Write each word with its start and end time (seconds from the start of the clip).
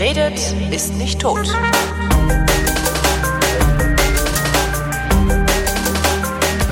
Wer 0.00 0.16
redet, 0.16 0.54
ist 0.70 0.94
nicht 0.94 1.20
tot. 1.20 1.46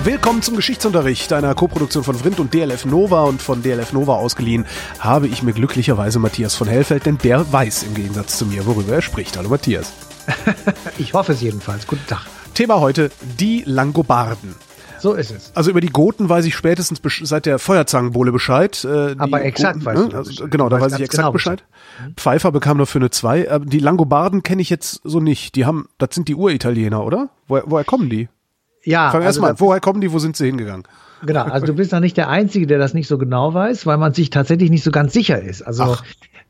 Willkommen 0.03 0.41
zum 0.41 0.57
Geschichtsunterricht, 0.57 1.35
einer 1.35 1.55
Koproduktion 1.55 2.05
von 2.05 2.15
Vrindt 2.15 2.41
und 2.41 2.55
DLF 2.55 2.87
Nova 2.87 3.25
und 3.25 3.43
von 3.43 3.63
DLF 3.63 3.93
Nova 3.93 4.15
ausgeliehen 4.15 4.65
habe 4.99 5.27
ich 5.27 5.43
mir 5.43 5.53
glücklicherweise 5.53 6.19
Matthias 6.19 6.55
von 6.55 6.69
Hellfeld, 6.69 7.05
denn 7.05 7.19
der 7.19 7.53
weiß 7.53 7.83
im 7.83 7.95
Gegensatz 7.95 8.39
zu 8.39 8.47
mir, 8.47 8.65
worüber 8.65 8.95
er 8.95 9.03
spricht. 9.03 9.37
Hallo 9.37 9.51
Matthias. 9.51 9.93
ich 10.99 11.13
hoffe 11.13 11.33
es 11.33 11.43
jedenfalls. 11.43 11.87
Guten 11.87 12.07
Tag. 12.07 12.25
Thema 12.55 12.81
heute, 12.81 13.11
die 13.39 13.63
Langobarden. 13.67 14.57
So 15.01 15.15
ist 15.15 15.31
es. 15.31 15.53
Also 15.55 15.71
über 15.71 15.81
die 15.81 15.89
Goten 15.89 16.29
weiß 16.29 16.45
ich 16.45 16.55
spätestens 16.55 17.01
seit 17.23 17.47
der 17.47 17.59
Feuerzangenbowle 17.59 18.33
Bescheid. 18.33 18.85
Äh, 18.85 19.15
Aber 19.19 19.43
exakt 19.43 19.85
Goten, 19.85 19.87
weißt 19.87 20.09
ne? 20.09 20.15
also, 20.15 20.49
Genau, 20.49 20.69
da 20.69 20.81
weiß 20.81 20.95
ich 20.95 21.01
exakt 21.01 21.19
genau 21.19 21.33
Bescheid. 21.33 21.65
Bescheid. 21.97 22.17
Pfeiffer 22.17 22.53
bekam 22.53 22.77
nur 22.77 22.87
für 22.87 22.99
eine 22.99 23.11
2. 23.11 23.61
Die 23.65 23.79
Langobarden 23.79 24.43
kenne 24.43 24.63
ich 24.63 24.71
jetzt 24.71 25.01
so 25.05 25.21
nicht. 25.21 25.55
Die 25.57 25.65
haben, 25.67 25.89
das 25.99 26.11
sind 26.13 26.29
die 26.29 26.35
Uritaliener, 26.35 27.05
oder? 27.05 27.31
Woher, 27.47 27.65
woher 27.67 27.85
kommen 27.85 28.11
die? 28.11 28.29
Ja. 28.85 29.11
Fang 29.11 29.23
also 29.23 29.27
erst 29.27 29.41
mal, 29.41 29.61
woher 29.61 29.81
kommen 29.81 30.01
die, 30.01 30.13
wo 30.13 30.19
sind 30.19 30.37
sie 30.37 30.47
hingegangen? 30.47 30.85
Genau, 31.25 31.43
also 31.43 31.67
du 31.67 31.75
bist 31.75 31.91
noch 31.93 32.01
nicht 32.01 32.17
der 32.17 32.29
Einzige, 32.29 32.67
der 32.67 32.79
das 32.79 32.95
nicht 32.95 33.09
so 33.09 33.19
genau 33.19 33.53
weiß, 33.53 33.87
weil 33.87 33.99
man 33.99 34.15
sich 34.15 34.31
tatsächlich 34.31 34.71
nicht 34.71 34.85
so 34.85 34.93
ganz 34.93 35.13
sicher 35.13 35.43
ist. 35.43 35.63
Also 35.63 35.97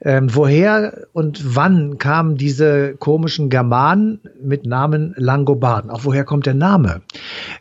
ähm, 0.00 0.34
woher 0.34 1.06
und 1.12 1.56
wann 1.56 1.98
kamen 1.98 2.36
diese 2.36 2.94
komischen 2.96 3.50
Germanen 3.50 4.20
mit 4.40 4.66
Namen 4.66 5.14
Langobarden? 5.16 5.90
Auch 5.90 6.04
woher 6.04 6.24
kommt 6.24 6.46
der 6.46 6.54
Name? 6.54 7.02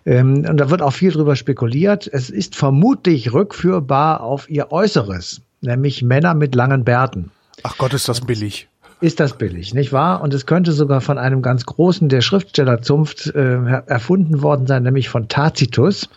Ähm, 0.05 0.45
und 0.48 0.58
da 0.58 0.70
wird 0.70 0.81
auch 0.81 0.94
viel 0.94 1.12
drüber 1.12 1.36
spekuliert. 1.36 2.08
Es 2.12 2.30
ist 2.30 2.55
vermutlich 2.55 3.34
rückführbar 3.34 4.22
auf 4.22 4.50
ihr 4.50 4.72
Äußeres, 4.72 5.42
nämlich 5.61 6.03
Männer 6.03 6.34
mit 6.34 6.56
langen 6.56 6.84
Bärten. 6.84 7.31
Ach 7.64 7.78
Gott, 7.78 7.94
ist 7.94 8.08
das 8.08 8.22
billig 8.22 8.67
ist 9.00 9.20
das 9.20 9.38
billig, 9.38 9.76
nicht 9.76 9.94
wahr? 9.94 10.22
Und 10.22 10.34
es 10.34 10.48
könnte 10.48 10.72
sogar 10.72 11.02
von 11.02 11.20
einem 11.20 11.44
ganz 11.44 11.66
großen 11.66 12.09
der 12.09 12.22
Schriftstellerzunft 12.22 13.28
äh, 13.28 13.81
erfunden 13.86 14.42
worden 14.42 14.66
sein, 14.66 14.84
nämlich 14.84 15.09
von 15.09 15.28
Tacitus, 15.28 16.09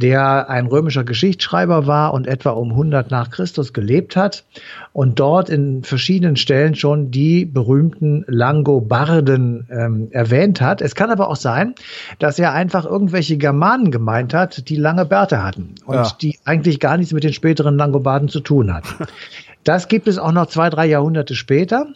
der 0.00 0.48
ein 0.48 0.66
römischer 0.66 1.02
Geschichtsschreiber 1.02 1.88
war 1.88 2.14
und 2.14 2.28
etwa 2.28 2.50
um 2.50 2.70
100 2.70 3.10
nach 3.10 3.30
Christus 3.30 3.72
gelebt 3.72 4.14
hat 4.14 4.44
und 4.92 5.18
dort 5.18 5.50
in 5.50 5.82
verschiedenen 5.82 6.36
Stellen 6.36 6.76
schon 6.76 7.10
die 7.10 7.44
berühmten 7.44 8.24
Langobarden 8.28 9.66
ähm, 9.70 10.08
erwähnt 10.12 10.60
hat. 10.60 10.80
Es 10.80 10.94
kann 10.94 11.10
aber 11.10 11.28
auch 11.28 11.36
sein, 11.36 11.74
dass 12.20 12.38
er 12.38 12.52
einfach 12.52 12.84
irgendwelche 12.84 13.36
Germanen 13.36 13.90
gemeint 13.90 14.32
hat, 14.32 14.68
die 14.68 14.76
lange 14.76 15.06
Bärte 15.06 15.42
hatten 15.42 15.74
und 15.86 15.94
ja. 15.96 16.12
die 16.20 16.38
eigentlich 16.44 16.78
gar 16.78 16.96
nichts 16.96 17.12
mit 17.12 17.24
den 17.24 17.32
späteren 17.32 17.76
Langobarden 17.76 18.28
zu 18.28 18.40
tun 18.40 18.72
hat. 18.72 18.84
Das 19.64 19.86
gibt 19.86 20.08
es 20.08 20.18
auch 20.18 20.32
noch 20.32 20.46
zwei, 20.46 20.70
drei 20.70 20.86
Jahrhunderte 20.86 21.36
später. 21.36 21.86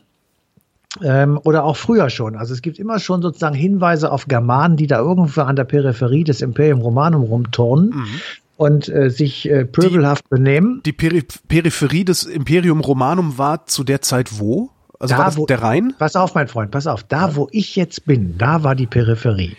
Ähm, 1.02 1.38
oder 1.44 1.64
auch 1.64 1.76
früher 1.76 2.10
schon. 2.10 2.36
Also 2.36 2.54
es 2.54 2.62
gibt 2.62 2.78
immer 2.78 2.98
schon 2.98 3.22
sozusagen 3.22 3.54
Hinweise 3.54 4.10
auf 4.10 4.28
Germanen, 4.28 4.76
die 4.76 4.86
da 4.86 4.98
irgendwo 4.98 5.42
an 5.42 5.56
der 5.56 5.64
Peripherie 5.64 6.24
des 6.24 6.40
Imperium 6.40 6.80
Romanum 6.80 7.22
rumturnen. 7.22 7.90
Mhm. 7.90 8.20
Und 8.56 8.88
äh, 8.88 9.10
sich 9.10 9.50
äh, 9.50 9.66
pöbelhaft 9.66 10.24
die, 10.24 10.36
benehmen. 10.36 10.80
Die 10.86 10.92
Peri 10.92 11.22
Peripherie 11.46 12.06
des 12.06 12.24
Imperium 12.24 12.80
Romanum 12.80 13.36
war 13.36 13.66
zu 13.66 13.84
der 13.84 14.00
Zeit 14.00 14.38
wo? 14.38 14.70
Also 14.98 15.12
da, 15.12 15.18
war 15.18 15.26
das 15.26 15.36
wo, 15.36 15.44
der 15.44 15.60
Rhein? 15.60 15.94
Pass 15.98 16.16
auf, 16.16 16.34
mein 16.34 16.48
Freund, 16.48 16.70
pass 16.70 16.86
auf. 16.86 17.02
Da, 17.02 17.36
wo 17.36 17.48
ich 17.50 17.76
jetzt 17.76 18.06
bin, 18.06 18.38
da 18.38 18.62
war 18.62 18.74
die 18.74 18.86
Peripherie. 18.86 19.56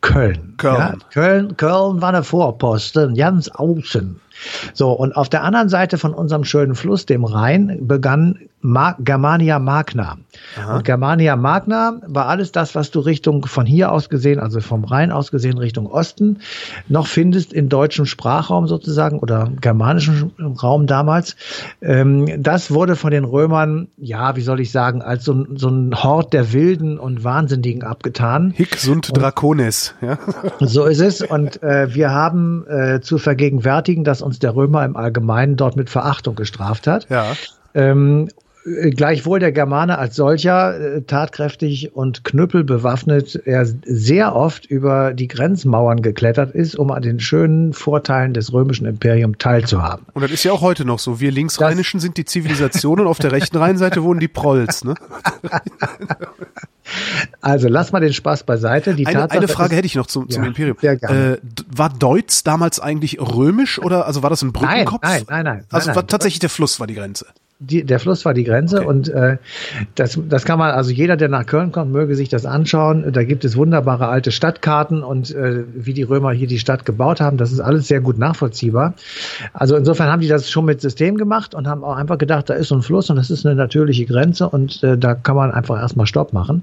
Köln. 0.00 0.54
Köln. 0.56 0.76
Ja, 0.76 0.94
Köln, 1.12 1.56
Köln 1.56 2.00
war 2.00 2.10
eine 2.10 2.22
Vorposten, 2.22 3.14
ganz 3.14 3.48
außen. 3.48 4.20
So, 4.72 4.92
und 4.92 5.16
auf 5.16 5.28
der 5.28 5.42
anderen 5.42 5.68
Seite 5.68 5.98
von 5.98 6.14
unserem 6.14 6.44
schönen 6.44 6.74
Fluss, 6.74 7.06
dem 7.06 7.24
Rhein, 7.24 7.78
begann 7.86 8.38
Ma 8.60 8.96
Germania 8.98 9.58
Magna. 9.58 10.18
Aha. 10.56 10.76
Und 10.76 10.84
Germania 10.84 11.36
Magna 11.36 12.00
war 12.06 12.26
alles 12.26 12.50
das, 12.50 12.74
was 12.74 12.90
du 12.90 13.00
Richtung 13.00 13.46
von 13.46 13.66
hier 13.66 13.92
aus 13.92 14.08
gesehen, 14.08 14.40
also 14.40 14.60
vom 14.60 14.84
Rhein 14.84 15.12
aus 15.12 15.30
gesehen 15.30 15.58
Richtung 15.58 15.86
Osten, 15.86 16.40
noch 16.88 17.06
findest 17.06 17.52
im 17.52 17.68
deutschen 17.68 18.06
Sprachraum 18.06 18.66
sozusagen 18.66 19.20
oder 19.20 19.50
germanischen 19.60 20.32
Raum 20.60 20.86
damals. 20.86 21.36
Ähm, 21.80 22.42
das 22.42 22.72
wurde 22.72 22.96
von 22.96 23.12
den 23.12 23.24
Römern, 23.24 23.88
ja, 23.96 24.34
wie 24.34 24.42
soll 24.42 24.60
ich 24.60 24.72
sagen, 24.72 25.02
als 25.02 25.24
so, 25.24 25.46
so 25.54 25.68
ein 25.68 25.94
Hort 26.02 26.32
der 26.32 26.52
Wilden 26.52 26.98
und 26.98 27.22
Wahnsinnigen 27.22 27.84
abgetan. 27.84 28.52
Hic 28.56 28.76
sunt 28.76 29.16
Dracones, 29.16 29.94
ja. 30.00 30.18
So 30.60 30.84
ist 30.84 31.00
es. 31.00 31.22
Und 31.22 31.62
äh, 31.62 31.94
wir 31.94 32.10
haben 32.10 32.66
äh, 32.66 33.00
zu 33.00 33.18
vergegenwärtigen, 33.18 34.02
dass 34.02 34.20
uns 34.20 34.40
der 34.40 34.56
Römer 34.56 34.84
im 34.84 34.96
Allgemeinen 34.96 35.56
dort 35.56 35.76
mit 35.76 35.90
Verachtung 35.90 36.34
gestraft 36.34 36.86
hat. 36.86 37.08
Ja. 37.08 37.32
Ähm, 37.74 38.28
gleichwohl 38.90 39.38
der 39.38 39.52
Germane 39.52 39.98
als 39.98 40.16
solcher 40.16 40.78
äh, 40.78 41.02
tatkräftig 41.02 41.94
und 41.94 42.24
Knüppel 42.24 42.64
bewaffnet 42.64 43.40
er 43.44 43.66
sehr 43.66 44.34
oft 44.34 44.66
über 44.66 45.14
die 45.14 45.28
Grenzmauern 45.28 46.02
geklettert 46.02 46.54
ist, 46.54 46.76
um 46.76 46.90
an 46.90 47.02
den 47.02 47.20
schönen 47.20 47.72
Vorteilen 47.72 48.34
des 48.34 48.52
römischen 48.52 48.86
Imperiums 48.86 49.38
teilzuhaben. 49.38 50.06
Und 50.14 50.22
das 50.22 50.30
ist 50.30 50.44
ja 50.44 50.52
auch 50.52 50.60
heute 50.60 50.84
noch 50.84 50.98
so. 50.98 51.20
Wir 51.20 51.30
Linksrheinischen 51.30 51.98
das 51.98 52.02
sind 52.02 52.16
die 52.16 52.24
Zivilisation 52.24 53.00
und 53.00 53.06
auf 53.06 53.18
der 53.18 53.32
rechten 53.32 53.56
Rheinseite 53.56 54.02
wohnen 54.02 54.20
die 54.20 54.28
Prolls, 54.28 54.84
ne? 54.84 54.94
Also 57.42 57.68
lass 57.68 57.92
mal 57.92 58.00
den 58.00 58.14
Spaß 58.14 58.44
beiseite. 58.44 58.94
Die 58.94 59.06
eine, 59.06 59.30
eine 59.30 59.46
Frage 59.48 59.72
ist, 59.72 59.76
hätte 59.76 59.86
ich 59.86 59.94
noch 59.94 60.06
zum, 60.06 60.28
zum 60.30 60.42
ja, 60.42 60.48
Imperium. 60.48 60.76
Äh, 60.80 61.36
war 61.66 61.90
Deutz 61.90 62.44
damals 62.44 62.80
eigentlich 62.80 63.20
römisch 63.20 63.78
oder 63.78 64.06
also 64.06 64.22
war 64.22 64.30
das 64.30 64.40
ein 64.42 64.52
Brückenkopf? 64.52 65.02
Nein, 65.02 65.24
nein, 65.28 65.44
nein. 65.44 65.56
nein 65.56 65.66
also 65.70 65.88
nein, 65.88 65.96
war 65.96 66.06
tatsächlich 66.06 66.38
der 66.38 66.48
Fluss 66.48 66.80
war 66.80 66.86
die 66.86 66.94
Grenze 66.94 67.26
die, 67.60 67.82
der 67.82 67.98
Fluss 67.98 68.24
war 68.24 68.34
die 68.34 68.44
Grenze 68.44 68.78
okay. 68.78 68.86
und 68.86 69.08
äh, 69.08 69.38
das, 69.96 70.18
das 70.28 70.44
kann 70.44 70.60
man, 70.60 70.70
also 70.70 70.92
jeder, 70.92 71.16
der 71.16 71.28
nach 71.28 71.44
Köln 71.44 71.72
kommt, 71.72 71.90
möge 71.90 72.14
sich 72.14 72.28
das 72.28 72.46
anschauen. 72.46 73.12
Da 73.12 73.24
gibt 73.24 73.44
es 73.44 73.56
wunderbare 73.56 74.06
alte 74.06 74.30
Stadtkarten 74.30 75.02
und 75.02 75.34
äh, 75.34 75.64
wie 75.74 75.92
die 75.92 76.04
Römer 76.04 76.30
hier 76.30 76.46
die 76.46 76.60
Stadt 76.60 76.84
gebaut 76.84 77.20
haben, 77.20 77.36
das 77.36 77.50
ist 77.50 77.58
alles 77.58 77.88
sehr 77.88 78.00
gut 78.00 78.16
nachvollziehbar. 78.16 78.94
Also 79.52 79.74
insofern 79.74 80.08
haben 80.08 80.20
die 80.20 80.28
das 80.28 80.48
schon 80.48 80.66
mit 80.66 80.80
System 80.80 81.16
gemacht 81.16 81.52
und 81.56 81.66
haben 81.66 81.82
auch 81.82 81.96
einfach 81.96 82.18
gedacht, 82.18 82.48
da 82.48 82.54
ist 82.54 82.68
so 82.68 82.76
ein 82.76 82.82
Fluss 82.82 83.10
und 83.10 83.16
das 83.16 83.28
ist 83.28 83.44
eine 83.44 83.56
natürliche 83.56 84.06
Grenze 84.06 84.48
und 84.48 84.84
äh, 84.84 84.96
da 84.96 85.14
kann 85.14 85.34
man 85.34 85.50
einfach 85.50 85.80
erstmal 85.80 86.06
Stopp 86.06 86.32
machen. 86.32 86.62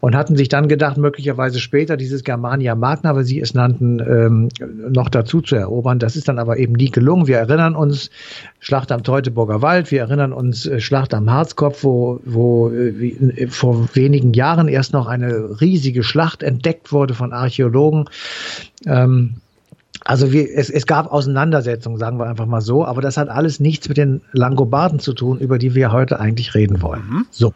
Und 0.00 0.16
hatten 0.16 0.34
sich 0.34 0.48
dann 0.48 0.66
gedacht, 0.66 0.96
möglicherweise 0.96 1.60
später 1.60 1.96
dieses 1.96 2.24
Germania 2.24 2.74
Magna, 2.74 3.14
weil 3.14 3.24
sie 3.24 3.40
es 3.40 3.54
nannten, 3.54 4.00
ähm, 4.00 4.48
noch 4.90 5.08
dazu 5.08 5.40
zu 5.40 5.54
erobern. 5.54 6.00
Das 6.00 6.16
ist 6.16 6.26
dann 6.26 6.40
aber 6.40 6.56
eben 6.56 6.72
nie 6.72 6.90
gelungen. 6.90 7.28
Wir 7.28 7.38
erinnern 7.38 7.76
uns, 7.76 8.10
Schlacht 8.58 8.92
am 8.92 9.02
Teutoburger 9.02 9.60
Wald, 9.60 9.90
wir 9.90 10.00
erinnern 10.00 10.31
erinnern 10.32 10.46
uns 10.46 10.66
äh, 10.66 10.80
Schlacht 10.80 11.14
am 11.14 11.30
Harzkopf, 11.30 11.84
wo, 11.84 12.20
wo 12.24 12.70
äh, 12.70 13.46
vor 13.48 13.88
wenigen 13.94 14.32
Jahren 14.32 14.68
erst 14.68 14.92
noch 14.92 15.06
eine 15.06 15.60
riesige 15.60 16.02
Schlacht 16.02 16.42
entdeckt 16.42 16.92
wurde 16.92 17.14
von 17.14 17.32
Archäologen. 17.32 18.08
Ähm, 18.86 19.34
also 20.04 20.32
wir, 20.32 20.48
es, 20.54 20.68
es 20.68 20.86
gab 20.86 21.12
Auseinandersetzungen, 21.12 21.98
sagen 21.98 22.18
wir 22.18 22.26
einfach 22.26 22.46
mal 22.46 22.60
so, 22.60 22.84
aber 22.84 23.02
das 23.02 23.16
hat 23.16 23.28
alles 23.28 23.60
nichts 23.60 23.88
mit 23.88 23.98
den 23.98 24.22
Langobarden 24.32 24.98
zu 24.98 25.12
tun, 25.12 25.38
über 25.38 25.58
die 25.58 25.74
wir 25.74 25.92
heute 25.92 26.18
eigentlich 26.18 26.54
reden 26.54 26.82
wollen. 26.82 27.02
Mhm. 27.08 27.26
So. 27.30 27.54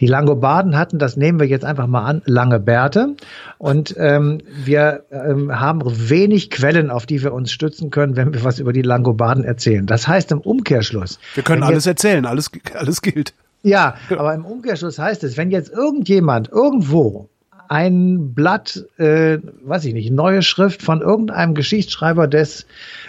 Die 0.00 0.06
Langobarden 0.06 0.76
hatten, 0.76 0.98
das 0.98 1.16
nehmen 1.16 1.40
wir 1.40 1.46
jetzt 1.46 1.64
einfach 1.64 1.86
mal 1.86 2.04
an, 2.04 2.22
lange 2.24 2.60
Bärte. 2.60 3.14
Und 3.58 3.94
ähm, 3.98 4.38
wir 4.64 5.04
ähm, 5.10 5.58
haben 5.58 5.80
wenig 5.84 6.50
Quellen, 6.50 6.90
auf 6.90 7.06
die 7.06 7.22
wir 7.22 7.32
uns 7.32 7.52
stützen 7.52 7.90
können, 7.90 8.16
wenn 8.16 8.32
wir 8.32 8.44
was 8.44 8.58
über 8.58 8.72
die 8.72 8.82
Langobarden 8.82 9.44
erzählen. 9.44 9.86
Das 9.86 10.08
heißt 10.08 10.32
im 10.32 10.40
Umkehrschluss. 10.40 11.18
Wir 11.34 11.42
können 11.42 11.62
alles 11.62 11.84
jetzt, 11.84 12.04
erzählen, 12.04 12.26
alles, 12.26 12.50
alles 12.74 13.02
gilt. 13.02 13.34
Ja, 13.62 13.94
aber 14.10 14.34
im 14.34 14.44
Umkehrschluss 14.44 14.98
heißt 14.98 15.22
es, 15.24 15.36
wenn 15.36 15.50
jetzt 15.50 15.70
irgendjemand 15.72 16.50
irgendwo 16.50 17.28
ein 17.72 18.34
Blatt, 18.34 18.84
äh, 18.98 19.38
weiß 19.64 19.86
ich 19.86 19.94
nicht, 19.94 20.10
neue 20.10 20.42
Schrift 20.42 20.82
von 20.82 21.00
irgendeinem 21.00 21.54
Geschichtsschreiber 21.54 22.28
des 22.28 22.66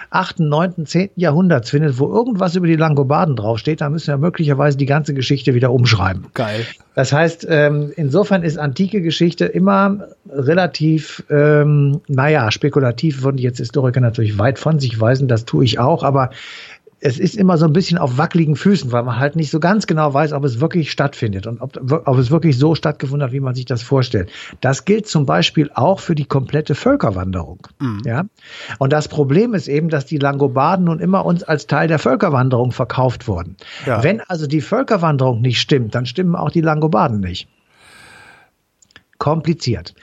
8., 0.09 0.39
9., 0.39 0.85
10. 0.85 1.09
Jahrhunderts 1.17 1.71
findet, 1.71 1.99
wo 1.99 2.07
irgendwas 2.07 2.55
über 2.55 2.67
die 2.67 2.77
Langobarden 2.77 3.35
draufsteht, 3.35 3.81
dann 3.81 3.91
müssen 3.91 4.07
wir 4.07 4.17
möglicherweise 4.17 4.77
die 4.77 4.85
ganze 4.85 5.13
Geschichte 5.13 5.53
wieder 5.53 5.73
umschreiben. 5.73 6.27
Geil. 6.33 6.65
Das 6.95 7.11
heißt, 7.11 7.45
ähm, 7.49 7.91
insofern 7.97 8.43
ist 8.43 8.57
antike 8.57 9.01
Geschichte 9.01 9.43
immer 9.43 10.07
relativ, 10.29 11.25
ähm, 11.29 11.99
naja, 12.07 12.49
spekulativ 12.49 13.21
würden 13.21 13.39
jetzt 13.39 13.57
Historiker 13.57 13.99
natürlich 13.99 14.37
weit 14.37 14.59
von 14.59 14.79
sich 14.79 14.97
weisen, 14.97 15.27
das 15.27 15.43
tue 15.43 15.65
ich 15.65 15.79
auch, 15.79 16.03
aber 16.03 16.29
es 17.05 17.19
ist 17.19 17.35
immer 17.35 17.57
so 17.57 17.65
ein 17.65 17.73
bisschen 17.73 17.97
auf 17.97 18.17
wackeligen 18.17 18.55
Füßen, 18.55 18.93
weil 18.93 19.03
man 19.03 19.19
halt 19.19 19.35
nicht 19.35 19.51
so 19.51 19.59
ganz 19.59 19.87
genau 19.87 20.13
weiß, 20.13 20.31
ob 20.31 20.45
es 20.45 20.61
wirklich 20.61 20.89
stattfindet 20.89 21.47
und 21.47 21.59
ob, 21.59 21.77
ob 22.07 22.17
es 22.17 22.31
wirklich 22.31 22.57
so 22.57 22.75
stattgefunden 22.75 23.25
hat, 23.25 23.33
wie 23.33 23.41
man 23.41 23.55
sich 23.55 23.65
das 23.65 23.83
vorstellt. 23.83 24.31
Das 24.61 24.85
gilt 24.85 25.07
zum 25.07 25.25
Beispiel 25.25 25.69
auch 25.73 25.99
für 25.99 26.15
die 26.15 26.23
komplette 26.23 26.75
Völkerwanderung. 26.75 27.67
Mhm. 27.79 28.01
Ja? 28.05 28.23
Und 28.79 28.93
das 28.93 29.09
Problem 29.09 29.53
ist 29.53 29.67
eben, 29.67 29.89
dass 29.89 30.05
die 30.05 30.17
Langobarden 30.17 30.85
nun 30.85 30.99
immer 30.99 31.25
uns 31.25 31.43
als 31.43 31.67
Teil 31.67 31.89
der 31.89 31.99
Völkerwanderung 31.99 32.71
verkauft 32.71 33.27
wurden. 33.27 33.57
Ja. 33.85 34.01
Wenn 34.01 34.21
also 34.21 34.47
die 34.47 34.61
Völkerwanderung 34.61 35.41
nicht 35.41 35.59
stimmt, 35.59 35.95
dann 35.95 36.05
stimmen 36.05 36.37
auch 36.37 36.51
die 36.51 36.61
Langobarden 36.61 37.19
nicht. 37.19 37.49
Kompliziert. 39.17 39.93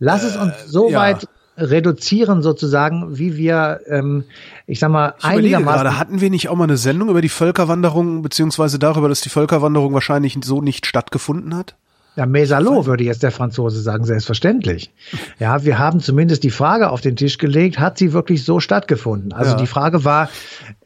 Lass 0.00 0.24
es 0.24 0.36
uns 0.36 0.52
äh, 0.52 0.66
so 0.66 0.88
äh, 0.88 0.92
ja. 0.92 0.98
weit 0.98 1.28
reduzieren 1.58 2.42
sozusagen, 2.42 3.18
wie 3.18 3.36
wir, 3.36 3.80
ähm, 3.86 4.24
ich 4.66 4.78
sag 4.78 4.90
mal, 4.90 5.14
ich 5.18 5.24
einigermaßen. 5.24 5.82
gerade, 5.82 5.98
hatten 5.98 6.20
wir 6.20 6.30
nicht 6.30 6.48
auch 6.48 6.56
mal 6.56 6.64
eine 6.64 6.76
Sendung 6.76 7.08
über 7.08 7.20
die 7.20 7.28
Völkerwanderung, 7.28 8.22
beziehungsweise 8.22 8.78
darüber, 8.78 9.08
dass 9.08 9.20
die 9.20 9.28
Völkerwanderung 9.28 9.92
wahrscheinlich 9.92 10.38
so 10.42 10.60
nicht 10.60 10.86
stattgefunden 10.86 11.56
hat? 11.56 11.74
Ja, 12.16 12.26
Mesalo 12.26 12.84
würde 12.86 13.04
jetzt 13.04 13.22
der 13.22 13.30
Franzose 13.30 13.80
sagen, 13.80 14.04
selbstverständlich. 14.04 14.90
Ja, 15.38 15.64
wir 15.64 15.78
haben 15.78 16.00
zumindest 16.00 16.42
die 16.42 16.50
Frage 16.50 16.90
auf 16.90 17.00
den 17.00 17.14
Tisch 17.14 17.38
gelegt, 17.38 17.78
hat 17.78 17.96
sie 17.96 18.12
wirklich 18.12 18.44
so 18.44 18.58
stattgefunden? 18.58 19.32
Also 19.32 19.52
ja. 19.52 19.56
die 19.56 19.68
Frage 19.68 20.04
war, 20.04 20.28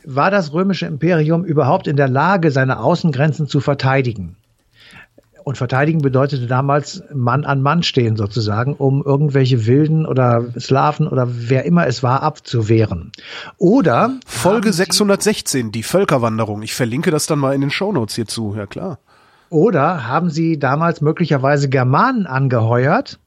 war 0.05 0.31
das 0.31 0.53
römische 0.53 0.85
Imperium 0.85 1.43
überhaupt 1.45 1.87
in 1.87 1.97
der 1.97 2.09
Lage, 2.09 2.51
seine 2.51 2.81
Außengrenzen 2.81 3.47
zu 3.47 3.61
verteidigen? 3.61 4.37
Und 5.45 5.59
verteidigen 5.59 6.03
bedeutete 6.03 6.47
damals 6.47 7.03
Mann 7.13 7.45
an 7.45 7.63
Mann 7.63 7.83
stehen 7.83 8.17
sozusagen, 8.17 8.75
um 8.75 9.03
irgendwelche 9.03 9.67
Wilden 9.67 10.07
oder 10.07 10.45
Slaven 10.59 11.09
oder 11.09 11.27
wer 11.29 11.65
immer 11.65 11.87
es 11.87 12.03
war 12.03 12.23
abzuwehren. 12.23 13.13
Oder 13.59 14.19
Folge 14.27 14.73
616, 14.73 15.73
die 15.73 15.83
Völkerwanderung. 15.83 16.63
Ich 16.63 16.75
verlinke 16.75 17.11
das 17.11 17.27
dann 17.27 17.39
mal 17.39 17.55
in 17.55 17.61
den 17.61 17.71
Shownotes 17.71 18.15
hierzu, 18.15 18.55
ja 18.57 18.67
klar. 18.67 18.99
Oder 19.51 20.09
haben 20.09 20.31
sie 20.31 20.59
damals 20.59 21.01
möglicherweise 21.01 21.69
Germanen 21.69 22.27
angeheuert, 22.27 23.19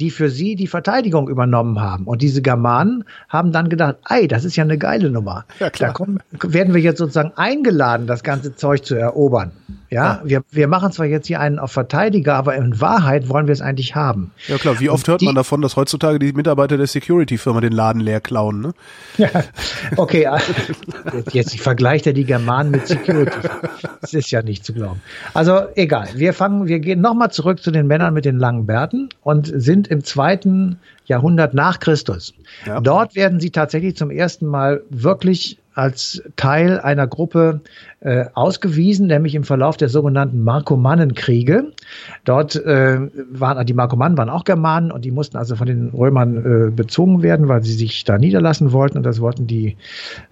die 0.00 0.10
für 0.10 0.28
sie 0.28 0.56
die 0.56 0.66
Verteidigung 0.66 1.28
übernommen 1.28 1.80
haben. 1.80 2.04
Und 2.04 2.22
diese 2.22 2.42
Germanen 2.42 3.04
haben 3.28 3.52
dann 3.52 3.68
gedacht, 3.68 3.96
ey, 4.08 4.28
das 4.28 4.44
ist 4.44 4.56
ja 4.56 4.64
eine 4.64 4.78
geile 4.78 5.10
Nummer. 5.10 5.44
Ja, 5.60 5.70
klar. 5.70 5.90
Da 5.90 5.94
kommen, 5.94 6.18
werden 6.40 6.74
wir 6.74 6.80
jetzt 6.80 6.98
sozusagen 6.98 7.32
eingeladen, 7.36 8.06
das 8.06 8.22
ganze 8.22 8.56
Zeug 8.56 8.84
zu 8.84 8.94
erobern. 8.94 9.52
Ja, 9.90 10.04
ja, 10.04 10.20
wir, 10.24 10.42
wir 10.50 10.66
machen 10.66 10.90
zwar 10.90 11.06
jetzt 11.06 11.28
hier 11.28 11.38
einen 11.38 11.60
auf 11.60 11.70
Verteidiger, 11.70 12.34
aber 12.34 12.56
in 12.56 12.80
Wahrheit 12.80 13.28
wollen 13.28 13.46
wir 13.46 13.52
es 13.52 13.60
eigentlich 13.60 13.94
haben. 13.94 14.32
Ja 14.48 14.58
klar, 14.58 14.80
wie 14.80 14.90
oft 14.90 15.06
hört 15.06 15.20
die, 15.20 15.26
man 15.26 15.36
davon, 15.36 15.62
dass 15.62 15.76
heutzutage 15.76 16.18
die 16.18 16.32
Mitarbeiter 16.32 16.76
der 16.76 16.88
Security-Firma 16.88 17.60
den 17.60 17.72
Laden 17.72 18.00
leer 18.00 18.20
klauen, 18.20 18.60
ne? 18.60 18.72
Ja, 19.18 19.28
okay, 19.96 20.26
jetzt, 21.12 21.34
jetzt 21.34 21.60
vergleicht 21.60 22.08
er 22.08 22.12
die 22.12 22.24
Germanen 22.24 22.72
mit 22.72 22.88
Security. 22.88 23.36
Das 24.00 24.14
ist 24.14 24.30
ja 24.32 24.42
nicht 24.42 24.64
zu 24.64 24.72
glauben. 24.72 25.00
Also 25.32 25.60
egal, 25.76 26.08
wir 26.16 26.32
fangen, 26.34 26.66
wir 26.66 26.80
gehen 26.80 27.00
nochmal 27.00 27.30
zurück 27.30 27.62
zu 27.62 27.70
den 27.70 27.86
Männern 27.86 28.14
mit 28.14 28.24
den 28.24 28.38
langen 28.38 28.66
Bärten 28.66 29.08
und 29.22 29.46
sind 29.54 29.88
im 29.88 30.04
zweiten 30.04 30.78
Jahrhundert 31.06 31.54
nach 31.54 31.78
Christus. 31.80 32.34
Ja. 32.66 32.80
Dort 32.80 33.14
werden 33.14 33.40
sie 33.40 33.50
tatsächlich 33.50 33.96
zum 33.96 34.10
ersten 34.10 34.46
Mal 34.46 34.82
wirklich 34.90 35.58
als 35.74 36.22
Teil 36.36 36.80
einer 36.80 37.06
Gruppe 37.06 37.60
äh, 38.04 38.26
ausgewiesen, 38.34 39.06
nämlich 39.06 39.34
im 39.34 39.44
Verlauf 39.44 39.78
der 39.78 39.88
sogenannten 39.88 40.44
Markomannenkriege. 40.44 41.72
Dort 42.24 42.54
äh, 42.54 42.98
waren 43.30 43.64
die 43.64 43.72
Markomannen 43.72 44.18
waren 44.18 44.28
auch 44.28 44.44
Germanen 44.44 44.92
und 44.92 45.06
die 45.06 45.10
mussten 45.10 45.38
also 45.38 45.56
von 45.56 45.66
den 45.66 45.88
Römern 45.88 46.36
äh, 46.36 46.70
bezogen 46.70 47.22
werden, 47.22 47.48
weil 47.48 47.64
sie 47.64 47.72
sich 47.72 48.04
da 48.04 48.18
niederlassen 48.18 48.72
wollten 48.72 48.98
und 48.98 49.04
das 49.04 49.20
wollten 49.20 49.46
die 49.46 49.76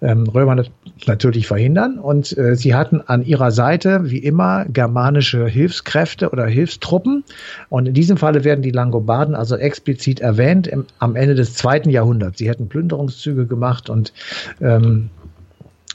ähm, 0.02 0.24
Römer 0.28 0.64
natürlich 1.06 1.46
verhindern. 1.46 1.98
Und 1.98 2.36
äh, 2.36 2.56
sie 2.56 2.74
hatten 2.74 3.00
an 3.00 3.24
ihrer 3.24 3.50
Seite 3.50 4.10
wie 4.10 4.18
immer 4.18 4.66
germanische 4.66 5.46
Hilfskräfte 5.46 6.28
oder 6.28 6.44
Hilfstruppen. 6.46 7.24
Und 7.70 7.88
in 7.88 7.94
diesem 7.94 8.18
Falle 8.18 8.44
werden 8.44 8.60
die 8.60 8.70
Langobarden 8.70 9.34
also 9.34 9.56
explizit 9.56 10.20
erwähnt 10.20 10.66
im, 10.66 10.84
am 10.98 11.16
Ende 11.16 11.34
des 11.34 11.54
zweiten 11.54 11.88
Jahrhunderts. 11.88 12.36
Sie 12.36 12.50
hätten 12.50 12.68
Plünderungszüge 12.68 13.46
gemacht 13.46 13.88
und 13.88 14.12
ähm, 14.60 15.08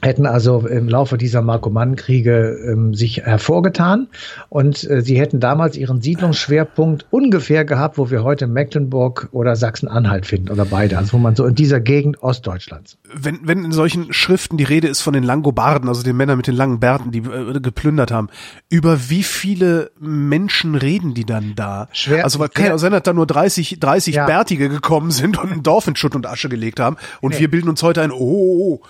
hätten 0.01 0.25
also 0.27 0.67
im 0.67 0.88
Laufe 0.88 1.17
dieser 1.17 1.41
Markomannenkriege 1.41 2.57
ähm, 2.71 2.94
sich 2.94 3.23
hervorgetan 3.23 4.07
und 4.49 4.88
äh, 4.89 5.01
sie 5.01 5.19
hätten 5.19 5.39
damals 5.39 5.75
ihren 5.75 6.01
Siedlungsschwerpunkt 6.01 7.07
ungefähr 7.09 7.65
gehabt, 7.65 7.97
wo 7.97 8.11
wir 8.11 8.23
heute 8.23 8.45
Mecklenburg 8.45 9.29
oder 9.31 9.55
Sachsen-Anhalt 9.55 10.27
finden 10.27 10.49
oder 10.49 10.65
beide, 10.65 10.97
also 10.97 11.13
wo 11.13 11.17
man 11.17 11.35
so 11.35 11.45
in 11.45 11.55
dieser 11.55 11.79
Gegend 11.79 12.21
Ostdeutschlands. 12.21 12.97
Wenn, 13.11 13.39
wenn 13.44 13.65
in 13.65 13.71
solchen 13.71 14.13
Schriften 14.13 14.57
die 14.57 14.63
Rede 14.63 14.88
ist 14.88 15.01
von 15.01 15.13
den 15.13 15.23
Langobarden, 15.23 15.89
also 15.89 16.03
den 16.03 16.15
Männern 16.15 16.38
mit 16.38 16.47
den 16.47 16.55
langen 16.55 16.79
Bärten, 16.79 17.11
die 17.11 17.19
äh, 17.19 17.59
geplündert 17.59 18.11
haben, 18.11 18.29
über 18.69 19.09
wie 19.09 19.23
viele 19.23 19.91
Menschen 20.00 20.75
reden 20.75 21.15
die 21.15 21.25
dann 21.25 21.53
da? 21.55 21.88
Schwer, 21.91 22.23
also 22.23 22.38
weil 22.38 22.50
keiner 22.50 22.77
sein, 22.77 22.91
dass 22.91 23.03
da 23.03 23.13
nur 23.13 23.25
30, 23.25 23.79
30 23.79 24.15
ja. 24.15 24.25
Bärtige 24.27 24.69
gekommen 24.69 25.09
sind 25.09 25.39
und 25.39 25.51
ein 25.51 25.63
Dorf 25.63 25.88
in 25.88 25.95
Schutt 25.95 26.15
und 26.15 26.27
Asche 26.27 26.50
gelegt 26.50 26.79
haben 26.79 26.97
und 27.19 27.33
nee. 27.33 27.39
wir 27.39 27.50
bilden 27.50 27.69
uns 27.69 27.81
heute 27.81 28.03
ein, 28.03 28.11
oh, 28.11 28.17
oh, 28.19 28.73
oh 28.73 28.81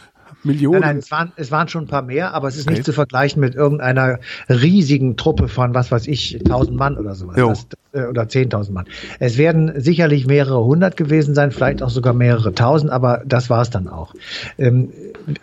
Millionen? 0.44 0.82
Nein, 0.82 0.90
nein, 0.90 0.98
es 1.00 1.12
waren, 1.12 1.32
es 1.36 1.52
waren 1.52 1.68
schon 1.68 1.86
ein 1.86 1.88
paar 1.88 2.02
mehr, 2.02 2.34
aber 2.34 2.48
es 2.48 2.58
ist 2.58 2.68
okay. 2.68 2.76
nicht 2.76 2.86
zu 2.86 2.94
vergleichen 2.94 3.40
mit 3.40 3.56
irgendeiner 3.56 4.20
riesigen 4.50 5.18
Truppe 5.18 5.48
von, 5.48 5.74
was 5.74 5.92
weiß 5.92 6.08
ich, 6.08 6.40
1000 6.46 6.78
Mann 6.78 6.98
oder 6.98 7.16
sowas. 7.16 7.36
Das, 7.36 7.68
äh, 7.98 8.06
oder 8.06 8.24
10.000 8.24 8.72
Mann. 8.72 8.86
Es 9.20 9.38
werden 9.38 9.74
sicherlich 9.76 10.28
mehrere 10.28 10.64
hundert 10.64 10.98
gewesen 10.98 11.36
sein, 11.36 11.52
vielleicht 11.52 11.84
auch 11.84 11.90
sogar 11.90 12.14
mehrere 12.14 12.54
tausend, 12.54 12.92
aber 12.92 13.22
das 13.26 13.50
war 13.50 13.62
es 13.62 13.70
dann 13.70 13.88
auch. 13.88 14.14
Ähm, 14.58 14.90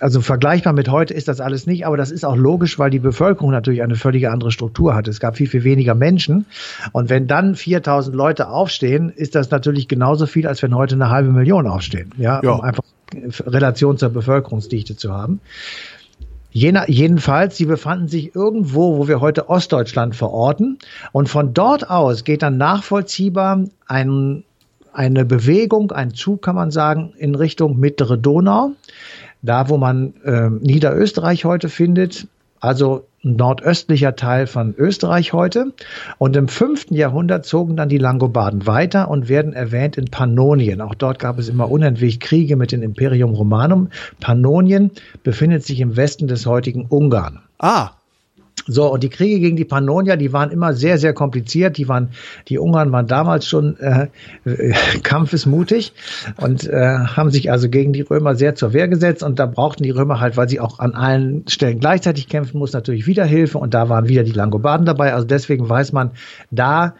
also 0.01 0.21
vergleichbar 0.21 0.73
mit 0.73 0.89
heute 0.89 1.12
ist 1.15 1.29
das 1.29 1.41
alles 1.41 1.67
nicht, 1.67 1.87
aber 1.87 1.97
das 1.97 2.11
ist 2.11 2.25
auch 2.25 2.37
logisch, 2.37 2.79
weil 2.79 2.91
die 2.91 2.99
Bevölkerung 2.99 3.51
natürlich 3.51 3.83
eine 3.83 3.97
völlig 3.97 4.29
andere 4.29 4.51
Struktur 4.51 4.95
hat. 4.95 5.09
Es 5.09 5.21
gab 5.21 5.37
viel, 5.37 5.49
viel 5.49 5.65
weniger 5.65 5.95
Menschen. 5.95 6.47
Und 6.93 7.11
wenn 7.11 7.27
dann 7.27 7.55
4000 7.55 8.15
Leute 8.15 8.49
aufstehen, 8.49 9.12
ist 9.15 9.35
das 9.35 9.51
natürlich 9.51 9.89
genauso 9.89 10.27
viel, 10.27 10.47
als 10.47 10.62
wenn 10.62 10.75
heute 10.75 10.95
eine 10.95 11.11
halbe 11.11 11.31
Million 11.31 11.67
aufstehen. 11.67 12.12
Ja, 12.17 12.41
ja. 12.43 12.53
um 12.53 12.61
einfach 12.61 12.85
Relation 13.47 13.99
zur 13.99 14.11
Bevölkerungsdichte 14.11 14.97
zu 14.97 15.12
haben. 15.12 15.41
Jener, 16.56 16.89
jedenfalls, 16.89 17.56
sie 17.56 17.67
befanden 17.67 18.06
sich 18.06 18.37
irgendwo, 18.37 18.97
wo 18.97 19.09
wir 19.09 19.21
heute 19.21 19.49
Ostdeutschland 19.49 20.15
verorten. 20.15 20.79
Und 21.11 21.29
von 21.29 21.53
dort 21.53 21.91
aus 21.91 22.23
geht 22.23 22.43
dann 22.43 22.59
nachvollziehbar 22.59 23.65
ein, 23.89 24.45
eine 24.93 25.25
Bewegung, 25.25 25.91
ein 25.91 26.15
Zug, 26.15 26.43
kann 26.43 26.55
man 26.55 26.71
sagen, 26.71 27.12
in 27.19 27.35
Richtung 27.35 27.81
mittlere 27.81 28.17
Donau. 28.17 28.71
Da, 29.43 29.69
wo 29.69 29.79
man 29.79 30.15
äh, 30.25 30.49
Niederösterreich 30.49 31.45
heute 31.45 31.69
findet, 31.69 32.29
also 32.64 33.06
nordöstlicher 33.22 34.16
Teil 34.16 34.46
von 34.46 34.75
Österreich 34.76 35.32
heute. 35.32 35.72
Und 36.19 36.37
im 36.37 36.49
fünften 36.49 36.94
Jahrhundert 36.94 37.44
zogen 37.44 37.76
dann 37.76 37.88
die 37.88 37.99
Langobarden 37.99 38.66
weiter 38.66 39.11
und 39.11 39.28
werden 39.28 39.52
erwähnt 39.52 39.96
in 39.96 40.06
Pannonien. 40.06 40.81
Auch 40.81 40.94
dort 40.94 41.19
gab 41.19 41.38
es 41.38 41.49
immer 41.49 41.70
unentwegt 41.70 42.20
Kriege 42.20 42.56
mit 42.56 42.72
dem 42.72 42.82
Imperium 42.82 43.34
Romanum. 43.34 43.88
Pannonien 44.20 44.90
befindet 45.22 45.64
sich 45.64 45.81
im 45.81 45.96
Westen 45.96 46.26
des 46.26 46.46
heutigen 46.46 46.87
Ungarn. 46.87 47.40
Ah, 47.58 47.93
so, 48.67 48.91
und 48.91 49.03
die 49.03 49.11
Kriege 49.11 49.41
gegen 49.41 49.56
die 49.56 49.65
Pannonier, 49.65 50.17
die 50.17 50.33
waren 50.33 50.51
immer 50.51 50.73
sehr, 50.73 50.97
sehr 50.97 51.12
kompliziert. 51.12 51.77
Die 51.77 51.89
waren, 51.89 52.11
die 52.49 52.59
Ungarn 52.59 52.93
waren 52.93 53.06
damals 53.06 53.47
schon 53.47 53.77
äh, 53.79 54.09
kampfesmutig 55.03 55.93
und 56.41 56.67
äh, 56.67 56.99
haben 56.99 57.31
sich 57.31 57.51
also 57.51 57.69
gegen 57.69 57.93
die 57.93 58.01
Römer 58.01 58.34
sehr 58.37 58.55
zur 58.55 58.73
Wehr 58.73 58.89
gesetzt. 58.89 59.23
Und 59.23 59.39
da 59.39 59.46
brauchten 59.46 59.82
die 59.82 59.91
Römer 59.91 60.20
halt, 60.20 60.37
weil 60.37 60.49
sie 60.49 60.61
auch 60.61 60.79
an 60.79 60.94
allen 60.94 61.46
Stellen 61.46 61.79
gleichzeitig 61.79 62.29
kämpfen 62.29 62.58
mussten, 62.58 62.77
natürlich 62.79 63.06
wieder 63.06 63.25
Hilfe. 63.27 63.58
Und 63.58 63.75
da 63.75 63.89
waren 63.89 64.08
wieder 64.08 64.25
die 64.25 64.32
Langobarden 64.32 64.87
dabei. 64.87 65.13
Also 65.13 65.27
deswegen 65.27 65.69
weiß 65.69 65.93
man, 65.93 66.13
da 66.51 66.94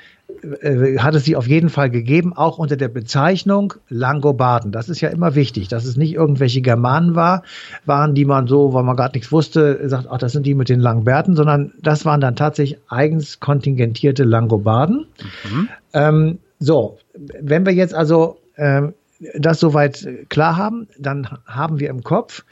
äh, 0.61 0.99
hat 0.99 1.15
es 1.15 1.25
sie 1.25 1.37
auf 1.37 1.47
jeden 1.47 1.69
Fall 1.69 1.91
gegeben, 1.91 2.33
auch 2.33 2.59
unter 2.59 2.77
der 2.77 2.89
Bezeichnung 2.89 3.75
Langobarden. 3.89 4.73
Das 4.73 4.89
ist 4.89 5.01
ja 5.01 5.09
immer 5.09 5.35
wichtig, 5.35 5.69
dass 5.69 5.85
es 5.85 5.97
nicht 5.97 6.15
irgendwelche 6.15 6.61
Germanen 6.61 7.15
war, 7.15 7.43
waren, 7.85 8.15
die 8.15 8.25
man 8.25 8.47
so, 8.47 8.73
weil 8.75 8.83
man 8.83 8.97
gerade 8.97 9.17
nichts 9.17 9.33
wusste, 9.33 9.89
sagt, 9.89 10.09
ach, 10.11 10.19
das 10.19 10.33
sind 10.33 10.47
die 10.47 10.55
mit 10.55 10.69
den 10.69 10.81
langen 10.81 11.05
Bärten, 11.05 11.37
sondern 11.37 11.73
das 11.83 12.05
waren 12.05 12.21
dann 12.21 12.37
tatsächlich 12.37 12.79
eigens 12.89 13.41
kontingentierte 13.41 14.25
Langobarden. 14.25 15.07
Mhm. 15.45 15.69
Ähm, 15.93 16.39
so, 16.59 16.99
wenn 17.41 17.67
wir 17.67 17.73
jetzt 17.73 17.95
also 17.95 18.39
ähm, 18.57 18.95
das 19.37 19.61
soweit 19.61 20.07
klar 20.29 20.57
haben, 20.57 20.89
dann 20.99 21.29
haben 21.47 21.79
wir 21.79 21.91
im 21.91 22.03
Kopf, 22.03 22.45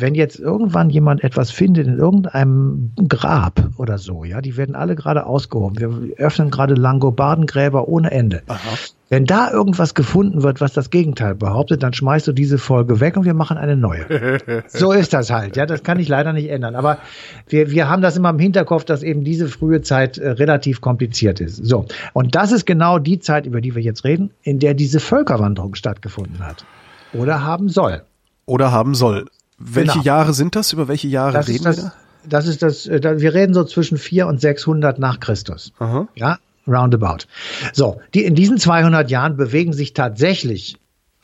wenn 0.00 0.14
jetzt 0.14 0.38
irgendwann 0.38 0.90
jemand 0.90 1.24
etwas 1.24 1.50
findet 1.50 1.86
in 1.86 1.98
irgendeinem 1.98 2.92
Grab 3.08 3.70
oder 3.76 3.98
so, 3.98 4.24
ja, 4.24 4.40
die 4.40 4.56
werden 4.56 4.74
alle 4.74 4.96
gerade 4.96 5.26
ausgehoben. 5.26 5.78
Wir 5.78 6.16
öffnen 6.18 6.50
gerade 6.50 6.74
Langobardengräber 6.74 7.88
ohne 7.88 8.10
Ende. 8.10 8.42
Aha. 8.46 8.58
Wenn 9.08 9.26
da 9.26 9.50
irgendwas 9.50 9.94
gefunden 9.94 10.44
wird, 10.44 10.60
was 10.60 10.72
das 10.72 10.90
Gegenteil 10.90 11.34
behauptet, 11.34 11.82
dann 11.82 11.92
schmeißt 11.92 12.28
du 12.28 12.32
diese 12.32 12.58
Folge 12.58 13.00
weg 13.00 13.16
und 13.16 13.24
wir 13.24 13.34
machen 13.34 13.58
eine 13.58 13.76
neue. 13.76 14.06
so 14.68 14.92
ist 14.92 15.12
das 15.12 15.30
halt, 15.30 15.56
ja, 15.56 15.66
das 15.66 15.82
kann 15.82 15.98
ich 15.98 16.06
leider 16.06 16.32
nicht 16.32 16.48
ändern. 16.48 16.76
Aber 16.76 16.98
wir, 17.48 17.72
wir 17.72 17.88
haben 17.88 18.02
das 18.02 18.16
immer 18.16 18.30
im 18.30 18.38
Hinterkopf, 18.38 18.84
dass 18.84 19.02
eben 19.02 19.24
diese 19.24 19.48
frühe 19.48 19.82
Zeit 19.82 20.18
äh, 20.18 20.30
relativ 20.30 20.80
kompliziert 20.80 21.40
ist. 21.40 21.56
So. 21.56 21.86
Und 22.12 22.36
das 22.36 22.52
ist 22.52 22.66
genau 22.66 23.00
die 23.00 23.18
Zeit, 23.18 23.46
über 23.46 23.60
die 23.60 23.74
wir 23.74 23.82
jetzt 23.82 24.04
reden, 24.04 24.30
in 24.42 24.60
der 24.60 24.74
diese 24.74 25.00
Völkerwanderung 25.00 25.74
stattgefunden 25.74 26.46
hat. 26.46 26.64
Oder 27.12 27.42
haben 27.42 27.68
soll. 27.68 28.02
Oder 28.46 28.70
haben 28.70 28.94
soll. 28.94 29.26
Welche 29.60 29.92
genau. 29.92 30.04
Jahre 30.04 30.32
sind 30.32 30.56
das? 30.56 30.72
Über 30.72 30.88
welche 30.88 31.08
Jahre 31.08 31.32
das 31.32 31.48
reden 31.48 31.64
das, 31.64 31.76
wir 31.76 31.84
da? 31.84 31.92
Das 32.28 32.46
ist 32.46 32.62
das, 32.62 32.86
äh, 32.86 33.20
wir 33.20 33.34
reden 33.34 33.54
so 33.54 33.64
zwischen 33.64 33.98
4 33.98 34.26
und 34.26 34.40
600 34.40 34.98
nach 34.98 35.20
Christus. 35.20 35.72
Aha. 35.78 36.08
Ja, 36.14 36.38
roundabout. 36.66 37.26
So, 37.72 38.00
die, 38.14 38.24
in 38.24 38.34
diesen 38.34 38.58
200 38.58 39.10
Jahren 39.10 39.36
bewegen 39.36 39.72
sich 39.72 39.92
tatsächlich 39.92 40.76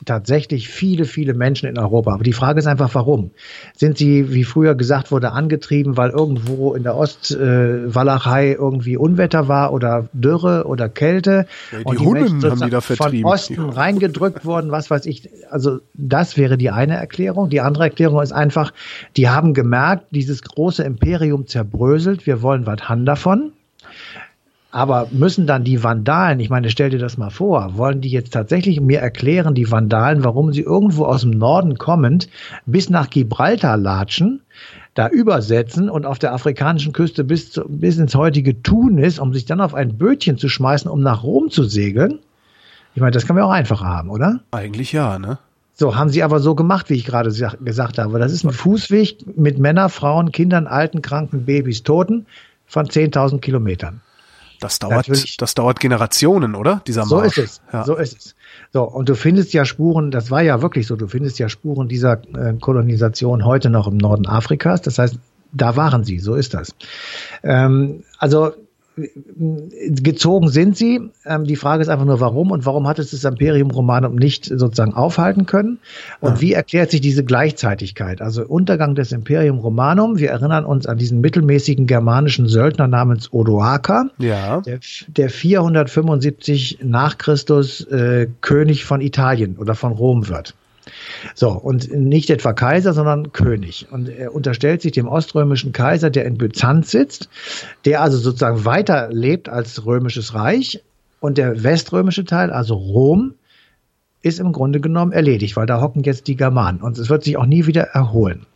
tatsächlich 0.05 0.69
viele, 0.69 1.07
viele 1.07 1.33
Menschen 1.33 1.69
in 1.69 1.79
Europa. 1.79 2.13
Aber 2.13 2.23
die 2.23 2.35
Frage 2.35 2.59
ist 2.59 2.67
einfach, 2.67 2.95
warum? 2.95 3.31
Sind 3.75 3.97
sie, 3.97 4.33
wie 4.33 4.45
früher 4.45 4.75
gesagt 4.75 5.11
wurde, 5.11 5.33
angetrieben, 5.33 5.97
weil 5.97 6.11
irgendwo 6.11 6.75
in 6.75 6.83
der 6.83 6.97
Ostwalachei 6.97 8.49
äh, 8.51 8.53
irgendwie 8.53 8.97
Unwetter 8.97 9.49
war 9.49 9.73
oder 9.73 10.09
Dürre 10.13 10.67
oder 10.67 10.89
Kälte? 10.89 11.47
Ja, 11.73 11.79
die, 11.79 11.85
und 11.85 12.01
die 12.01 12.05
Hunden 12.05 12.51
haben 12.51 12.61
die 12.61 12.71
da 12.71 12.81
vertrieben. 12.81 13.23
Von 13.23 13.33
Osten 13.33 13.71
reingedrückt 13.71 14.45
worden, 14.45 14.71
was 14.71 14.91
weiß 14.91 15.07
ich. 15.07 15.31
Also 15.51 15.81
das 15.95 16.37
wäre 16.37 16.59
die 16.59 16.71
eine 16.71 16.97
Erklärung. 16.97 17.49
Die 17.49 17.63
andere 17.63 17.85
Erklärung 17.85 18.23
ist 18.23 18.33
einfach, 18.33 18.73
die 19.17 19.31
haben 19.31 19.55
gemerkt, 19.55 20.07
dieses 20.11 20.43
große 20.43 20.83
Imperium 20.83 21.47
zerbröselt, 21.47 22.27
wir 22.27 22.43
wollen 22.43 22.67
was 22.67 22.89
haben 22.89 23.07
davon. 23.07 23.53
Aber 24.77 25.09
müssen 25.11 25.47
dann 25.47 25.65
die 25.65 25.83
Vandalen, 25.83 26.39
ich 26.39 26.51
meine, 26.51 26.69
stell 26.69 26.91
dir 26.91 26.99
das 26.99 27.17
mal 27.17 27.31
vor, 27.31 27.79
wollen 27.79 28.03
die 28.03 28.11
jetzt 28.11 28.35
tatsächlich 28.35 28.79
mir 28.79 29.01
erklären, 29.01 29.55
die 29.55 29.71
Vandalen, 29.71 30.23
warum 30.23 30.53
sie 30.53 30.61
irgendwo 30.61 31.07
aus 31.07 31.23
dem 31.23 31.31
Norden 31.31 31.79
kommend 31.79 32.29
bis 32.67 32.91
nach 32.91 33.09
Gibraltar 33.09 33.79
latschen, 33.79 34.43
da 34.93 35.09
übersetzen 35.09 35.89
und 35.89 36.05
auf 36.05 36.19
der 36.19 36.35
afrikanischen 36.35 36.93
Küste 36.93 37.25
bis, 37.25 37.53
zu, 37.53 37.65
bis 37.67 37.97
ins 37.97 38.15
heutige 38.15 38.61
Tunis, 38.63 39.19
um 39.19 39.33
sich 39.33 39.47
dann 39.47 39.63
auf 39.63 39.73
ein 39.73 39.97
Bötchen 39.97 40.37
zu 40.37 40.51
schmeißen, 40.51 40.91
um 40.91 41.01
nach 41.01 41.23
Rom 41.23 41.49
zu 41.49 41.65
segeln? 41.65 42.19
Ich 42.95 43.01
meine, 43.01 43.13
das 43.13 43.27
kann 43.27 43.35
man 43.35 43.47
auch 43.47 43.53
einfacher 43.53 43.87
haben, 43.87 44.11
oder? 44.11 44.41
Eigentlich 44.51 44.93
ja, 44.93 45.19
ne? 45.19 45.39
So, 45.73 45.97
haben 45.97 46.11
sie 46.11 46.23
aber 46.23 46.39
so 46.39 46.55
gemacht, 46.55 46.91
wie 46.91 46.97
ich 46.97 47.07
gerade 47.07 47.31
gesagt 47.31 47.97
habe. 47.97 48.19
Das 48.19 48.31
ist 48.31 48.45
ein 48.45 48.53
Fußweg 48.53 49.39
mit 49.39 49.59
Männern, 49.59 49.89
Frauen, 49.89 50.33
Kindern, 50.33 50.67
Alten, 50.67 51.01
Kranken, 51.01 51.47
Babys, 51.47 51.83
Toten 51.83 52.27
von 52.67 52.85
10.000 52.85 53.41
Kilometern. 53.41 54.03
Das 54.61 54.79
dauert, 54.79 55.09
das 55.39 55.55
dauert 55.55 55.81
Generationen, 55.81 56.55
oder? 56.55 56.83
Dieser 56.87 57.05
so 57.05 57.17
Marsch. 57.17 57.39
ist 57.39 57.45
es. 57.45 57.63
Ja. 57.73 57.85
So 57.85 57.97
ist 57.97 58.17
es. 58.17 58.35
So, 58.73 58.83
und 58.85 59.09
du 59.09 59.15
findest 59.15 59.53
ja 59.53 59.65
Spuren, 59.65 60.11
das 60.11 60.31
war 60.31 60.43
ja 60.43 60.63
wirklich 60.63 60.87
so, 60.87 60.97
du 60.97 61.09
findest 61.09 61.39
ja 61.39 61.49
Spuren 61.49 61.89
dieser 61.89 62.21
äh, 62.35 62.55
Kolonisation 62.61 63.45
heute 63.45 63.71
noch 63.71 63.87
im 63.87 63.97
Norden 63.97 64.27
Afrikas. 64.27 64.83
Das 64.83 64.99
heißt, 64.99 65.19
da 65.53 65.77
waren 65.77 66.05
sie, 66.05 66.19
so 66.19 66.35
ist 66.35 66.55
das. 66.55 66.75
Ähm, 67.43 68.03
also 68.19 68.53
gezogen 68.97 70.49
sind 70.49 70.77
sie. 70.77 71.11
Ähm, 71.27 71.45
die 71.45 71.57
Frage 71.57 71.83
ist 71.83 71.89
einfach 71.89 72.07
nur, 72.07 72.21
warum 72.21 72.51
und 72.51 72.65
warum 72.65 72.89
hat 72.89 72.99
es 72.99 73.11
das 73.11 73.25
Imperium 73.25 73.71
Romanum 73.71 74.15
nicht 74.15 74.47
sozusagen 74.47 74.95
aufhalten 74.95 75.45
können? 75.45 75.79
Und 76.21 76.37
ja. 76.37 76.41
wie 76.41 76.53
erklärt 76.55 76.91
sich 76.91 77.03
diese 77.03 77.23
Gleichzeitigkeit? 77.23 78.23
Also 78.23 78.47
Untergang 78.47 78.95
des 78.95 79.13
Imperium 79.13 79.59
Romanum. 79.59 80.19
Wir 80.19 80.31
erinnern 80.31 80.65
uns 80.65 80.87
an 80.87 80.97
diesen 80.97 81.21
mittelmäßigen 81.21 81.87
germanischen 81.87 82.49
Söldner 82.49 82.89
namens 82.89 83.33
Odoaker, 83.33 84.11
ja. 84.19 84.63
der, 84.63 84.81
der 85.09 85.29
475 85.29 86.79
nach 86.83 87.19
Christus 87.19 87.83
äh, 87.89 88.29
König 88.41 88.87
von 88.87 89.03
Italien 89.03 89.57
oder 89.59 89.75
von 89.75 89.93
Rom 89.93 90.29
wird. 90.29 90.55
So, 91.35 91.51
und 91.51 91.93
nicht 91.93 92.31
etwa 92.31 92.53
Kaiser, 92.53 92.93
sondern 92.93 93.33
König. 93.33 93.87
Und 93.91 94.09
er 94.09 94.35
unterstellt 94.35 94.83
sich 94.83 94.93
dem 94.93 95.09
oströmischen 95.09 95.73
Kaiser, 95.73 96.11
der 96.11 96.25
in 96.25 96.39
Byzanz 96.39 96.91
sitzt, 96.91 97.29
der 97.85 98.03
also 98.03 98.19
sozusagen 98.19 98.65
weiter 98.65 99.09
lebt 99.11 99.49
als 99.49 99.85
römisches 99.85 100.35
Reich. 100.35 100.83
Und 101.21 101.39
der 101.39 101.63
weströmische 101.63 102.25
Teil, 102.25 102.51
also 102.51 102.75
Rom, 102.75 103.35
ist 104.23 104.41
im 104.41 104.53
Grunde 104.53 104.81
genommen 104.81 105.13
erledigt, 105.13 105.57
weil 105.57 105.67
da 105.67 105.81
hocken 105.81 106.03
jetzt 106.03 106.27
die 106.27 106.37
Germanen. 106.37 106.81
Und 106.81 106.99
es 106.99 107.09
wird 107.09 107.25
sich 107.25 107.37
auch 107.37 107.47
nie 107.47 107.67
wieder 107.67 107.83
erholen. 107.83 108.47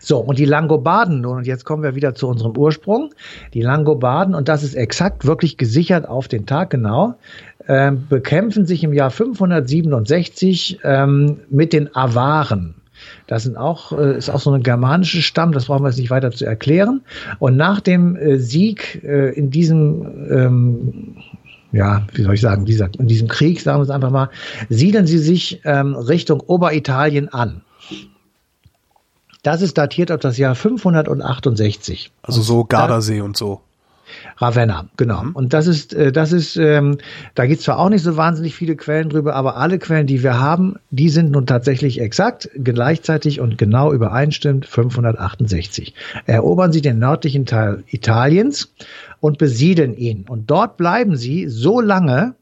So, 0.00 0.18
und 0.18 0.38
die 0.38 0.44
Langobarden 0.44 1.20
nun, 1.20 1.38
und 1.38 1.46
jetzt 1.46 1.64
kommen 1.64 1.82
wir 1.82 1.94
wieder 1.94 2.14
zu 2.14 2.28
unserem 2.28 2.56
Ursprung. 2.56 3.12
Die 3.54 3.62
Langobarden, 3.62 4.34
und 4.34 4.48
das 4.48 4.62
ist 4.62 4.74
exakt 4.74 5.26
wirklich 5.26 5.56
gesichert 5.56 6.08
auf 6.08 6.28
den 6.28 6.46
Tag 6.46 6.70
genau, 6.70 7.14
äh, 7.66 7.92
bekämpfen 7.92 8.66
sich 8.66 8.84
im 8.84 8.92
Jahr 8.92 9.10
567 9.10 10.80
ähm, 10.84 11.40
mit 11.50 11.72
den 11.72 11.94
Awaren. 11.94 12.74
Das 13.26 13.42
sind 13.42 13.56
auch, 13.56 13.92
äh, 13.92 14.16
ist 14.16 14.30
auch 14.30 14.40
so 14.40 14.52
ein 14.52 14.62
germanischer 14.62 15.20
Stamm, 15.20 15.52
das 15.52 15.66
brauchen 15.66 15.82
wir 15.82 15.88
jetzt 15.88 15.98
nicht 15.98 16.10
weiter 16.10 16.30
zu 16.30 16.46
erklären. 16.46 17.02
Und 17.38 17.56
nach 17.56 17.80
dem 17.80 18.16
äh, 18.16 18.38
Sieg 18.38 19.02
äh, 19.04 19.30
in 19.30 19.50
diesem 19.50 20.26
ähm, 20.30 21.16
ja, 21.72 22.06
wie 22.14 22.22
soll 22.22 22.34
ich 22.34 22.40
sagen, 22.40 22.64
dieser, 22.64 22.88
in 22.98 23.06
diesem 23.06 23.28
Krieg, 23.28 23.60
sagen 23.60 23.80
wir 23.80 23.82
es 23.82 23.90
einfach 23.90 24.10
mal, 24.10 24.30
siedeln 24.70 25.06
sie 25.06 25.18
sich 25.18 25.60
ähm, 25.64 25.94
Richtung 25.94 26.40
Oberitalien 26.40 27.28
an. 27.28 27.62
Das 29.42 29.62
ist 29.62 29.76
datiert 29.78 30.10
auf 30.10 30.20
das 30.20 30.38
Jahr 30.38 30.54
568. 30.54 32.12
Also 32.22 32.42
so 32.42 32.64
Gardasee 32.64 33.20
und 33.20 33.36
so. 33.36 33.60
Ravenna, 34.36 34.88
genau. 34.96 35.24
Mhm. 35.24 35.32
Und 35.32 35.52
das 35.52 35.66
ist, 35.66 35.94
äh, 35.94 36.12
das 36.12 36.32
ist, 36.32 36.56
ähm, 36.56 36.98
da 37.34 37.46
gibt 37.46 37.58
es 37.58 37.64
zwar 37.64 37.78
auch 37.78 37.88
nicht 37.88 38.02
so 38.02 38.16
wahnsinnig 38.16 38.54
viele 38.54 38.76
Quellen 38.76 39.08
drüber, 39.08 39.34
aber 39.34 39.56
alle 39.56 39.78
Quellen, 39.78 40.06
die 40.06 40.22
wir 40.22 40.38
haben, 40.38 40.76
die 40.90 41.08
sind 41.08 41.30
nun 41.30 41.46
tatsächlich 41.46 42.00
exakt, 42.00 42.50
gleichzeitig 42.56 43.40
und 43.40 43.58
genau 43.58 43.92
übereinstimmt 43.92 44.66
568. 44.66 45.94
Erobern 46.26 46.72
sie 46.72 46.82
den 46.82 46.98
nördlichen 46.98 47.46
Teil 47.46 47.84
Italiens 47.88 48.72
und 49.20 49.38
besiedeln 49.38 49.96
ihn. 49.96 50.24
Und 50.28 50.50
dort 50.50 50.76
bleiben 50.76 51.16
sie 51.16 51.48
so 51.48 51.80
lange, 51.80 52.34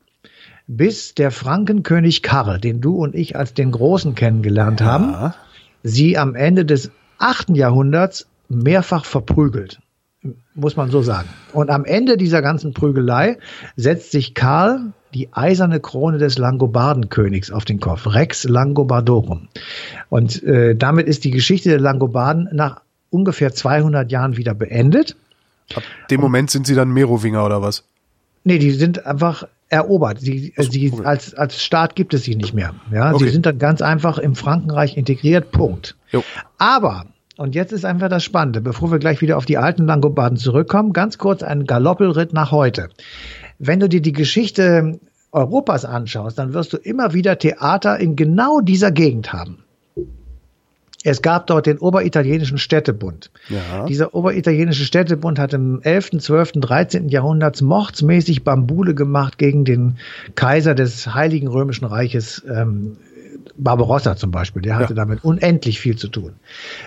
bis 0.66 1.14
der 1.14 1.30
Frankenkönig 1.30 2.22
Karl, 2.22 2.58
den 2.58 2.80
du 2.80 2.96
und 2.96 3.14
ich 3.14 3.36
als 3.36 3.54
den 3.54 3.70
Großen 3.70 4.14
kennengelernt 4.14 4.80
ja. 4.80 4.86
haben, 4.86 5.34
sie 5.82 6.16
am 6.16 6.34
Ende 6.34 6.64
des 6.64 6.90
achten 7.18 7.54
Jahrhunderts 7.54 8.26
mehrfach 8.48 9.04
verprügelt. 9.04 9.80
Muss 10.54 10.76
man 10.76 10.90
so 10.90 11.02
sagen. 11.02 11.28
Und 11.52 11.70
am 11.70 11.84
Ende 11.84 12.16
dieser 12.16 12.40
ganzen 12.40 12.72
Prügelei 12.72 13.38
setzt 13.76 14.10
sich 14.10 14.34
Karl 14.34 14.92
die 15.12 15.32
eiserne 15.32 15.80
Krone 15.80 16.18
des 16.18 16.38
Langobardenkönigs 16.38 17.50
auf 17.50 17.64
den 17.64 17.78
Kopf, 17.78 18.06
Rex 18.06 18.44
Langobardorum. 18.44 19.48
Und 20.08 20.42
äh, 20.42 20.74
damit 20.74 21.06
ist 21.06 21.24
die 21.24 21.30
Geschichte 21.30 21.68
der 21.68 21.80
Langobarden 21.80 22.48
nach 22.52 22.80
ungefähr 23.10 23.52
200 23.52 24.10
Jahren 24.10 24.36
wieder 24.36 24.54
beendet. 24.54 25.16
Ab 25.74 25.82
dem 26.10 26.20
Moment 26.20 26.50
sind 26.50 26.66
sie 26.66 26.74
dann 26.74 26.90
Merowinger 26.90 27.44
oder 27.44 27.62
was? 27.62 27.84
Nee, 28.42 28.58
die 28.58 28.72
sind 28.72 29.06
einfach 29.06 29.46
erobert. 29.68 30.20
Sie, 30.20 30.52
so, 30.56 30.62
sie 30.70 30.92
okay. 30.92 31.04
als, 31.04 31.34
als 31.34 31.62
Staat 31.62 31.96
gibt 31.96 32.12
es 32.12 32.24
sie 32.24 32.36
nicht 32.36 32.52
mehr. 32.52 32.74
Ja, 32.92 33.12
okay. 33.12 33.24
sie 33.24 33.30
sind 33.30 33.46
dann 33.46 33.58
ganz 33.58 33.82
einfach 33.82 34.18
im 34.18 34.34
Frankenreich 34.34 34.96
integriert. 34.96 35.52
Punkt. 35.52 35.96
Jo. 36.10 36.22
Aber 36.58 37.06
und 37.36 37.54
jetzt 37.54 37.72
ist 37.72 37.84
einfach 37.84 38.08
das 38.08 38.22
Spannende, 38.24 38.60
bevor 38.60 38.90
wir 38.90 38.98
gleich 38.98 39.20
wieder 39.20 39.36
auf 39.36 39.44
die 39.44 39.58
alten 39.58 39.86
Langobarden 39.86 40.38
zurückkommen, 40.38 40.92
ganz 40.92 41.18
kurz 41.18 41.42
ein 41.42 41.64
Galoppelritt 41.64 42.32
nach 42.32 42.52
heute. 42.52 42.88
Wenn 43.58 43.80
du 43.80 43.88
dir 43.88 44.00
die 44.00 44.12
Geschichte 44.12 45.00
Europas 45.32 45.84
anschaust, 45.84 46.38
dann 46.38 46.54
wirst 46.54 46.72
du 46.72 46.76
immer 46.76 47.12
wieder 47.12 47.38
Theater 47.38 47.98
in 47.98 48.14
genau 48.14 48.60
dieser 48.60 48.92
Gegend 48.92 49.32
haben. 49.32 49.64
Es 51.06 51.20
gab 51.20 51.46
dort 51.48 51.66
den 51.66 51.78
Oberitalienischen 51.78 52.56
Städtebund. 52.56 53.30
Ja. 53.50 53.84
Dieser 53.84 54.14
Oberitalienische 54.14 54.84
Städtebund 54.84 55.38
hat 55.38 55.52
im 55.52 55.82
11., 55.82 56.12
12., 56.18 56.52
13. 56.52 57.08
Jahrhunderts 57.10 57.60
mordsmäßig 57.60 58.42
Bambule 58.42 58.94
gemacht 58.94 59.36
gegen 59.36 59.66
den 59.66 59.98
Kaiser 60.34 60.74
des 60.74 61.14
Heiligen 61.14 61.48
Römischen 61.48 61.84
Reiches 61.84 62.42
ähm, 62.48 62.96
Barbarossa 63.56 64.16
zum 64.16 64.30
Beispiel, 64.30 64.62
der 64.62 64.76
hatte 64.76 64.94
ja. 64.94 64.96
damit 64.96 65.24
unendlich 65.24 65.80
viel 65.80 65.96
zu 65.96 66.08
tun. 66.08 66.32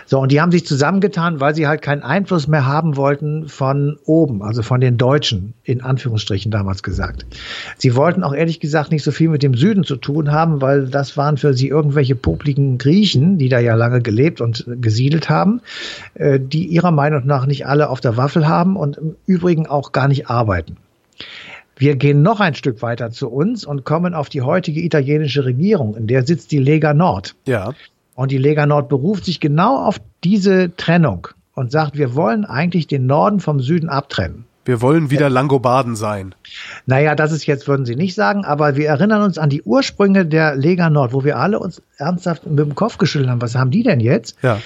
So, 0.05 0.19
und 0.19 0.31
die 0.31 0.41
haben 0.41 0.51
sich 0.51 0.65
zusammengetan, 0.65 1.39
weil 1.39 1.55
sie 1.55 1.67
halt 1.67 1.81
keinen 1.81 2.03
Einfluss 2.03 2.47
mehr 2.47 2.65
haben 2.65 2.97
wollten 2.97 3.47
von 3.47 3.97
oben, 4.05 4.41
also 4.41 4.63
von 4.63 4.81
den 4.81 4.97
Deutschen, 4.97 5.53
in 5.63 5.81
Anführungsstrichen 5.81 6.51
damals 6.51 6.83
gesagt. 6.83 7.25
Sie 7.77 7.95
wollten 7.95 8.23
auch 8.23 8.33
ehrlich 8.33 8.59
gesagt 8.59 8.91
nicht 8.91 9.03
so 9.03 9.11
viel 9.11 9.29
mit 9.29 9.43
dem 9.43 9.53
Süden 9.53 9.83
zu 9.83 9.95
tun 9.95 10.31
haben, 10.31 10.61
weil 10.61 10.87
das 10.87 11.17
waren 11.17 11.37
für 11.37 11.53
sie 11.53 11.67
irgendwelche 11.67 12.15
popligen 12.15 12.77
Griechen, 12.77 13.37
die 13.37 13.49
da 13.49 13.59
ja 13.59 13.75
lange 13.75 14.01
gelebt 14.01 14.41
und 14.41 14.65
gesiedelt 14.81 15.29
haben, 15.29 15.61
äh, 16.15 16.39
die 16.39 16.65
ihrer 16.65 16.91
Meinung 16.91 17.25
nach 17.25 17.45
nicht 17.45 17.65
alle 17.65 17.89
auf 17.89 18.01
der 18.01 18.17
Waffel 18.17 18.47
haben 18.47 18.75
und 18.75 18.97
im 18.97 19.15
Übrigen 19.25 19.67
auch 19.67 19.91
gar 19.91 20.07
nicht 20.07 20.29
arbeiten. 20.29 20.77
Wir 21.77 21.95
gehen 21.95 22.21
noch 22.21 22.39
ein 22.39 22.55
Stück 22.55 22.81
weiter 22.81 23.11
zu 23.11 23.29
uns 23.29 23.65
und 23.65 23.85
kommen 23.85 24.13
auf 24.13 24.29
die 24.29 24.41
heutige 24.41 24.81
italienische 24.81 25.45
Regierung, 25.45 25.95
in 25.95 26.07
der 26.07 26.25
sitzt 26.25 26.51
die 26.51 26.59
Lega 26.59 26.93
Nord. 26.93 27.35
Ja. 27.45 27.73
Und 28.15 28.31
die 28.31 28.39
Lega 28.39 28.65
Nord 28.65 28.89
beruft 28.89 29.25
sich 29.25 29.39
genau 29.39 29.85
auf 29.85 29.99
diese 30.23 30.75
Trennung 30.75 31.27
und 31.53 31.71
sagt, 31.71 31.97
wir 31.97 32.15
wollen 32.15 32.45
eigentlich 32.45 32.87
den 32.87 33.05
Norden 33.05 33.39
vom 33.39 33.59
Süden 33.59 33.89
abtrennen. 33.89 34.45
Wir 34.65 34.81
wollen 34.81 35.11
wieder 35.11 35.29
Langobarden 35.29 35.95
sein. 35.95 36.35
Naja, 36.85 37.15
das 37.15 37.31
ist 37.31 37.45
jetzt, 37.45 37.69
würden 37.69 37.85
Sie 37.85 37.95
nicht 37.95 38.15
sagen, 38.15 38.43
aber 38.43 38.75
wir 38.75 38.87
erinnern 38.89 39.21
uns 39.21 39.37
an 39.37 39.49
die 39.49 39.61
Ursprünge 39.61 40.25
der 40.25 40.55
Lega 40.55 40.89
Nord, 40.89 41.13
wo 41.13 41.23
wir 41.23 41.37
alle 41.37 41.59
uns 41.59 41.81
ernsthaft 41.97 42.45
mit 42.45 42.59
dem 42.59 42.75
Kopf 42.75 42.97
geschüttelt 42.97 43.29
haben. 43.29 43.41
Was 43.41 43.55
haben 43.55 43.71
die 43.71 43.83
denn 43.83 44.01
jetzt? 44.01 44.35
Ja. 44.41 44.59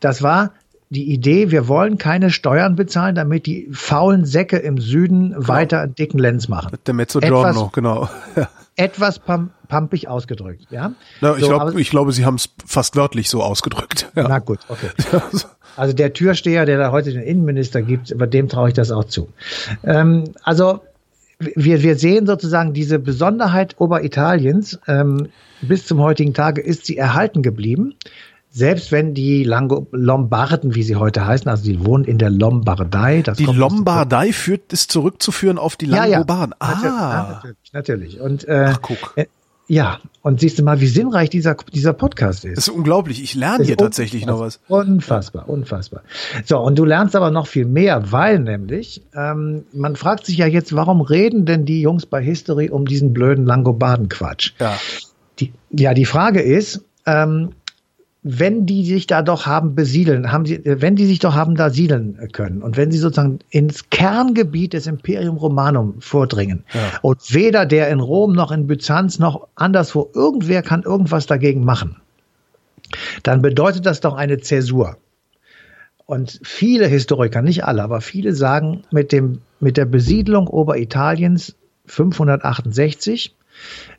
Das 0.00 0.22
war 0.22 0.50
die 0.94 1.12
Idee, 1.12 1.50
wir 1.50 1.68
wollen 1.68 1.98
keine 1.98 2.30
Steuern 2.30 2.76
bezahlen, 2.76 3.14
damit 3.14 3.46
die 3.46 3.68
faulen 3.72 4.24
Säcke 4.24 4.56
im 4.56 4.78
Süden 4.78 5.30
genau. 5.30 5.48
weiter 5.48 5.80
einen 5.80 5.94
dicken 5.94 6.18
Lenz 6.18 6.48
machen. 6.48 6.76
Der 6.86 6.94
Mezzogiorno, 6.94 7.70
genau. 7.72 8.08
etwas 8.76 9.18
pump 9.18 9.52
pumpig 9.68 10.08
ausgedrückt, 10.08 10.66
ja. 10.70 10.92
Na, 11.20 11.34
ich, 11.34 11.40
so, 11.40 11.48
glaub, 11.48 11.76
ich 11.76 11.90
glaube, 11.90 12.12
Sie 12.12 12.24
haben 12.24 12.36
es 12.36 12.50
fast 12.66 12.96
wörtlich 12.96 13.28
so 13.28 13.42
ausgedrückt. 13.42 14.10
Ja. 14.14 14.28
Na 14.28 14.38
gut, 14.38 14.60
okay. 14.68 14.90
Also 15.76 15.92
der 15.92 16.12
Türsteher, 16.12 16.66
der 16.66 16.78
da 16.78 16.92
heute 16.92 17.12
den 17.12 17.22
Innenminister 17.22 17.82
gibt, 17.82 18.16
bei 18.16 18.26
dem 18.26 18.48
traue 18.48 18.68
ich 18.68 18.74
das 18.74 18.92
auch 18.92 19.04
zu. 19.04 19.30
Ähm, 19.82 20.22
also 20.44 20.82
wir, 21.38 21.82
wir 21.82 21.96
sehen 21.96 22.26
sozusagen 22.26 22.74
diese 22.74 23.00
Besonderheit 23.00 23.74
Oberitaliens 23.78 24.78
ähm, 24.86 25.30
bis 25.62 25.86
zum 25.86 26.00
heutigen 26.00 26.34
Tage 26.34 26.60
ist 26.60 26.86
sie 26.86 26.96
erhalten 26.96 27.42
geblieben. 27.42 27.94
Selbst 28.56 28.92
wenn 28.92 29.14
die 29.14 29.42
Lango 29.42 29.88
Lombarden, 29.90 30.76
wie 30.76 30.84
sie 30.84 30.94
heute 30.94 31.26
heißen, 31.26 31.48
also 31.48 31.64
die 31.64 31.84
wohnen 31.84 32.04
in 32.04 32.18
der 32.18 32.30
Lombardei. 32.30 33.22
Das 33.22 33.36
die 33.36 33.46
Lombardei 33.46 34.32
führt, 34.32 34.72
ist 34.72 34.92
zurückzuführen 34.92 35.58
auf 35.58 35.74
die 35.74 35.86
Langobarden. 35.86 36.54
Ja, 36.62 36.80
ja. 36.84 36.88
Ah. 36.88 37.28
Natürlich, 37.34 37.72
natürlich. 37.72 38.20
Und, 38.20 38.46
äh, 38.46 38.66
Ach, 38.68 38.78
guck. 38.80 39.14
Äh, 39.16 39.26
ja, 39.66 39.98
und 40.22 40.38
siehst 40.38 40.60
du 40.60 40.62
mal, 40.62 40.80
wie 40.80 40.86
sinnreich 40.86 41.30
dieser, 41.30 41.56
dieser 41.72 41.94
Podcast 41.94 42.44
ist. 42.44 42.56
Das 42.56 42.68
ist 42.68 42.74
unglaublich. 42.74 43.20
Ich 43.24 43.34
lerne 43.34 43.64
hier 43.64 43.76
tatsächlich 43.76 44.24
noch 44.24 44.38
was. 44.38 44.60
Unfassbar, 44.68 45.48
unfassbar. 45.48 46.02
So, 46.44 46.60
und 46.60 46.78
du 46.78 46.84
lernst 46.84 47.16
aber 47.16 47.32
noch 47.32 47.48
viel 47.48 47.64
mehr, 47.64 48.12
weil 48.12 48.38
nämlich, 48.38 49.02
ähm, 49.16 49.64
man 49.72 49.96
fragt 49.96 50.26
sich 50.26 50.36
ja 50.36 50.46
jetzt, 50.46 50.76
warum 50.76 51.00
reden 51.00 51.44
denn 51.44 51.64
die 51.64 51.80
Jungs 51.80 52.06
bei 52.06 52.22
History 52.22 52.70
um 52.70 52.86
diesen 52.86 53.12
blöden 53.12 53.46
Langobarden-Quatsch? 53.46 54.52
Ja. 54.60 54.78
Die, 55.40 55.52
ja, 55.72 55.92
die 55.92 56.04
Frage 56.04 56.40
ist, 56.40 56.84
ähm, 57.04 57.50
wenn 58.26 58.64
die 58.64 58.86
sich 58.86 59.06
da 59.06 59.20
doch 59.20 59.44
haben 59.44 59.74
besiedeln, 59.74 60.32
haben 60.32 60.46
sie, 60.46 60.60
wenn 60.64 60.96
die 60.96 61.04
sich 61.04 61.18
doch 61.18 61.34
haben 61.34 61.56
da 61.56 61.68
siedeln 61.68 62.18
können 62.32 62.62
und 62.62 62.78
wenn 62.78 62.90
sie 62.90 62.96
sozusagen 62.96 63.40
ins 63.50 63.90
Kerngebiet 63.90 64.72
des 64.72 64.86
Imperium 64.86 65.36
Romanum 65.36 66.00
vordringen 66.00 66.64
Ja. 66.72 66.80
und 67.02 67.34
weder 67.34 67.66
der 67.66 67.90
in 67.90 68.00
Rom 68.00 68.32
noch 68.32 68.50
in 68.50 68.66
Byzanz 68.66 69.18
noch 69.18 69.48
anderswo 69.56 70.10
irgendwer 70.14 70.62
kann 70.62 70.82
irgendwas 70.84 71.26
dagegen 71.26 71.64
machen, 71.64 71.96
dann 73.22 73.42
bedeutet 73.42 73.84
das 73.84 74.00
doch 74.00 74.14
eine 74.14 74.38
Zäsur. 74.38 74.96
Und 76.06 76.40
viele 76.42 76.86
Historiker, 76.86 77.42
nicht 77.42 77.64
alle, 77.64 77.82
aber 77.82 78.00
viele 78.00 78.34
sagen, 78.34 78.84
mit 78.90 79.12
dem, 79.12 79.40
mit 79.60 79.76
der 79.76 79.86
Besiedlung 79.86 80.48
Oberitaliens 80.48 81.56
568 81.86 83.34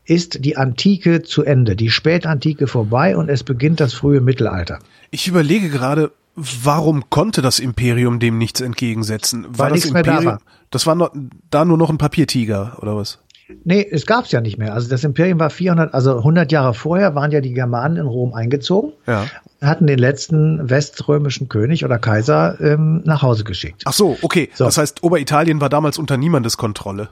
ist 0.05 0.43
die 0.45 0.55
Antike 0.57 1.23
zu 1.23 1.43
Ende, 1.43 1.75
die 1.75 1.89
Spätantike 1.89 2.67
vorbei 2.67 3.17
und 3.17 3.29
es 3.29 3.43
beginnt 3.43 3.79
das 3.79 3.93
frühe 3.93 4.21
Mittelalter. 4.21 4.79
Ich 5.11 5.27
überlege 5.27 5.69
gerade, 5.69 6.11
warum 6.35 7.09
konnte 7.09 7.41
das 7.41 7.59
Imperium 7.59 8.19
dem 8.19 8.37
nichts 8.37 8.61
entgegensetzen? 8.61 9.45
Weil 9.49 9.71
das 9.71 9.89
mehr 9.91 10.03
da 10.03 10.23
war. 10.25 10.39
das 10.69 10.85
war 10.85 10.95
noch, 10.95 11.11
da 11.49 11.65
nur 11.65 11.77
noch 11.77 11.89
ein 11.89 11.97
Papiertiger 11.97 12.77
oder 12.81 12.95
was? 12.95 13.19
Nee, 13.63 13.87
es 13.89 14.07
gab's 14.07 14.31
ja 14.31 14.41
nicht 14.41 14.57
mehr. 14.57 14.73
Also 14.73 14.89
das 14.89 15.03
Imperium 15.03 15.39
war 15.39 15.51
400, 15.51 15.93
also 15.93 16.17
100 16.17 16.51
Jahre 16.51 16.73
vorher 16.73 17.13
waren 17.13 17.31
ja 17.31 17.41
die 17.41 17.53
Germanen 17.53 17.97
in 17.97 18.07
Rom 18.07 18.33
eingezogen, 18.33 18.93
Ja. 19.05 19.25
hatten 19.61 19.85
den 19.85 19.99
letzten 19.99 20.67
weströmischen 20.67 21.47
König 21.47 21.85
oder 21.85 21.99
Kaiser 21.99 22.59
ähm, 22.59 23.01
nach 23.05 23.21
Hause 23.21 23.43
geschickt. 23.43 23.83
Ach 23.85 23.93
so, 23.93 24.17
okay. 24.23 24.49
So. 24.55 24.65
Das 24.65 24.79
heißt, 24.79 25.03
Oberitalien 25.03 25.61
war 25.61 25.69
damals 25.69 25.99
unter 25.99 26.17
niemandes 26.17 26.57
Kontrolle. 26.57 27.09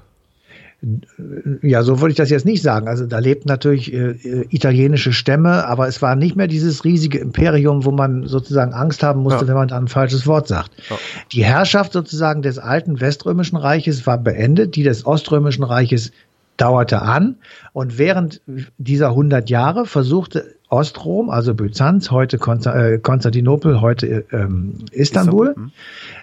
Ja, 1.62 1.84
so 1.84 2.02
würde 2.02 2.12
ich 2.12 2.18
das 2.18 2.30
jetzt 2.30 2.46
nicht 2.46 2.62
sagen. 2.62 2.88
Also 2.88 3.06
da 3.06 3.20
lebten 3.20 3.48
natürlich 3.48 3.94
äh, 3.94 4.12
äh, 4.12 4.46
italienische 4.50 5.14
Stämme, 5.14 5.66
aber 5.66 5.88
es 5.88 6.02
war 6.02 6.16
nicht 6.16 6.36
mehr 6.36 6.48
dieses 6.48 6.84
riesige 6.84 7.20
Imperium, 7.20 7.86
wo 7.86 7.92
man 7.92 8.28
sozusagen 8.28 8.74
Angst 8.74 9.02
haben 9.02 9.22
musste, 9.22 9.42
Ja. 9.46 9.48
wenn 9.48 9.56
man 9.56 9.68
da 9.70 9.78
ein 9.78 9.88
falsches 9.88 10.28
Wort 10.28 10.48
sagt. 10.48 10.72
Ja. 10.90 10.98
Die 11.32 11.46
Herrschaft 11.46 11.94
sozusagen 11.94 12.42
des 12.42 12.60
alten 12.60 13.00
Weströmischen 13.00 13.56
Reiches 13.58 14.06
war 14.06 14.18
beendet, 14.18 14.76
die 14.76 14.84
des 14.84 15.06
Oströmischen 15.06 15.64
Reiches 15.64 16.12
dauerte 16.58 17.02
an 17.02 17.38
und 17.72 17.98
während 17.98 18.42
dieser 18.78 19.10
100 19.10 19.50
Jahre 19.50 19.86
versuchte 19.86 20.54
Ostrom, 20.74 21.30
also 21.30 21.54
Byzanz, 21.54 22.10
heute 22.10 22.40
Konsta 22.40 22.76
äh, 22.76 22.98
Konstantinopel, 22.98 23.80
heute 23.80 24.26
ähm, 24.32 24.74
Istanbul, 24.92 25.50
Istanbul, 25.50 25.56
hm. 25.56 25.72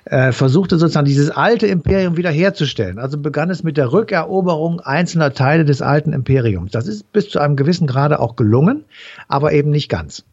äh, 0.06 0.32
versuchte 0.32 0.76
sozusagen 0.76 1.06
dieses 1.06 1.30
alte 1.30 1.68
Imperium 1.68 2.16
wiederherzustellen. 2.16 2.98
Also 2.98 3.16
begann 3.16 3.50
es 3.50 3.62
mit 3.62 3.76
der 3.76 3.92
Rückeroberung 3.92 4.80
einzelner 4.80 5.34
Teile 5.34 5.64
des 5.64 5.82
alten 5.82 6.12
Imperiums. 6.12 6.72
Das 6.72 6.88
ist 6.88 7.12
bis 7.12 7.28
zu 7.28 7.38
einem 7.38 7.54
gewissen 7.54 7.86
Grade 7.86 8.18
auch 8.18 8.34
gelungen, 8.34 8.84
aber 9.28 9.52
eben 9.52 9.70
nicht 9.70 9.88
ganz. 9.88 10.24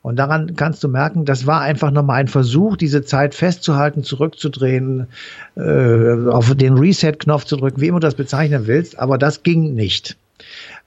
Und 0.00 0.14
daran 0.14 0.54
kannst 0.54 0.84
du 0.84 0.88
merken, 0.88 1.24
das 1.24 1.48
war 1.48 1.60
einfach 1.62 1.90
nochmal 1.90 2.20
ein 2.20 2.28
Versuch, 2.28 2.76
diese 2.76 3.02
Zeit 3.02 3.34
festzuhalten, 3.34 4.04
zurückzudrehen, 4.04 5.08
äh, 5.56 6.28
auf 6.28 6.54
den 6.54 6.78
Reset-Knopf 6.78 7.44
zu 7.46 7.56
drücken, 7.56 7.80
wie 7.80 7.88
immer 7.88 7.98
du 7.98 8.06
das 8.06 8.14
bezeichnen 8.14 8.68
willst, 8.68 8.96
aber 8.96 9.18
das 9.18 9.42
ging 9.42 9.74
nicht. 9.74 10.16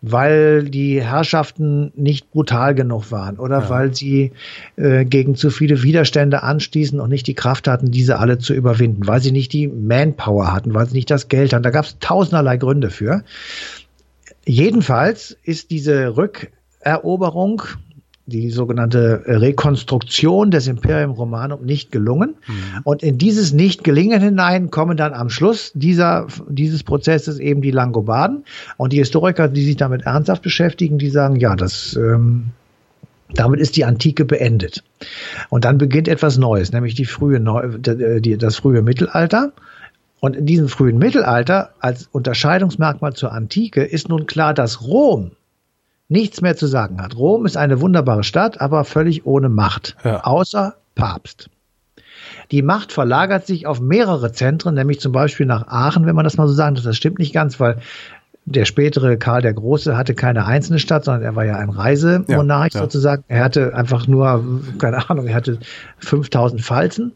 Weil 0.01 0.63
die 0.69 1.03
Herrschaften 1.03 1.91
nicht 1.95 2.31
brutal 2.31 2.73
genug 2.73 3.11
waren 3.11 3.37
oder 3.37 3.59
Ja. 3.63 3.69
weil 3.69 3.93
sie 3.93 4.31
äh, 4.77 5.03
gegen 5.03 5.35
zu 5.35 5.49
viele 5.49 5.83
Widerstände 5.83 6.41
anstießen 6.41 6.99
und 7.01 7.09
nicht 7.09 7.27
die 7.27 7.33
Kraft 7.33 7.67
hatten, 7.67 7.91
diese 7.91 8.17
alle 8.19 8.37
zu 8.37 8.53
überwinden, 8.53 9.07
weil 9.07 9.21
sie 9.21 9.33
nicht 9.33 9.51
die 9.51 9.67
Manpower 9.67 10.53
hatten, 10.53 10.73
weil 10.73 10.87
sie 10.87 10.95
nicht 10.95 11.11
das 11.11 11.27
Geld 11.27 11.51
hatten. 11.51 11.63
Da 11.63 11.69
gab 11.71 11.83
es 11.83 11.97
tausenderlei 11.99 12.55
Gründe 12.55 12.89
für. 12.91 13.23
Jedenfalls 14.45 15.37
ist 15.43 15.69
diese 15.69 16.15
Rückeroberung, 16.15 17.61
die 18.29 18.49
sogenannte 18.51 19.23
Rekonstruktion 19.25 20.51
des 20.51 20.67
Imperium 20.67 21.11
Romanum 21.11 21.65
nicht 21.65 21.91
gelungen. 21.91 22.35
Und 22.83 23.03
in 23.03 23.17
dieses 23.17 23.51
Nicht-Gelingen 23.53 24.21
hinein 24.21 24.69
kommen 24.71 24.95
dann 24.95 25.13
am 25.13 25.29
Schluss 25.29 25.71
dieser, 25.73 26.27
dieses 26.47 26.83
Prozesses 26.83 27.39
eben 27.39 27.61
die 27.61 27.71
Langobarden. 27.71 28.45
Und 28.77 28.93
die 28.93 28.97
Historiker, 28.97 29.47
die 29.47 29.65
sich 29.65 29.77
damit 29.77 30.03
ernsthaft 30.03 30.43
beschäftigen, 30.43 30.97
die 30.97 31.09
sagen, 31.09 31.35
ja, 31.35 31.55
das, 31.55 31.95
ähm, 31.95 32.51
damit 33.33 33.59
ist 33.59 33.75
die 33.75 33.85
Antike 33.85 34.25
beendet. 34.25 34.83
Und 35.49 35.65
dann 35.65 35.77
beginnt 35.77 36.07
etwas 36.07 36.37
Neues, 36.37 36.71
nämlich 36.71 36.95
die 36.95 37.05
frühe 37.05 37.39
Neu 37.39 37.77
die, 37.77 38.37
das 38.37 38.55
frühe 38.55 38.81
Mittelalter. 38.81 39.51
Und 40.19 40.35
in 40.35 40.45
diesem 40.45 40.67
frühen 40.67 40.97
Mittelalter 40.97 41.71
als 41.79 42.09
Unterscheidungsmerkmal 42.11 43.13
zur 43.13 43.31
Antike 43.31 43.83
ist 43.83 44.09
nun 44.09 44.25
klar, 44.25 44.53
dass 44.53 44.81
Rom 44.81 45.31
nichts 46.09 46.41
mehr 46.41 46.55
zu 46.57 46.67
sagen 46.67 47.01
hat. 47.01 47.15
Rom 47.15 47.45
ist 47.45 47.55
eine 47.57 47.79
wunderbare 47.81 48.23
Stadt, 48.23 48.59
aber 48.59 48.83
völlig 48.83 49.25
ohne 49.25 49.47
Macht, 49.49 49.95
Ja. 50.03 50.23
außer 50.25 50.75
Papst. 50.95 51.49
Die 52.51 52.61
Macht 52.63 52.91
verlagert 52.91 53.45
sich 53.47 53.67
auf 53.67 53.79
mehrere 53.79 54.31
Zentren, 54.31 54.73
nämlich 54.75 54.99
zum 54.99 55.11
Beispiel 55.11 55.45
nach 55.45 55.67
Aachen, 55.67 56.05
wenn 56.05 56.15
man 56.15 56.23
das 56.25 56.35
mal 56.37 56.47
so 56.47 56.53
sagen 56.53 56.75
darf. 56.75 56.83
Das 56.83 56.97
stimmt 56.97 57.19
nicht 57.19 57.33
ganz, 57.33 57.59
weil 57.59 57.77
der 58.45 58.65
spätere 58.65 59.17
Karl 59.17 59.43
der 59.43 59.53
Große 59.53 59.95
hatte 59.95 60.15
keine 60.15 60.45
einzelne 60.47 60.79
Stadt, 60.79 61.05
sondern 61.05 61.21
er 61.21 61.35
war 61.35 61.45
ja 61.45 61.57
ein 61.57 61.69
Reisemonarch 61.69 62.73
Ja, 62.73 62.79
ja. 62.79 62.83
sozusagen. 62.85 63.23
Er 63.27 63.43
hatte 63.43 63.75
einfach 63.75 64.07
nur, 64.07 64.43
keine 64.79 65.07
Ahnung, 65.09 65.27
er 65.27 65.35
hatte 65.35 65.59
5000 65.99 66.59
Falzen. 66.61 67.11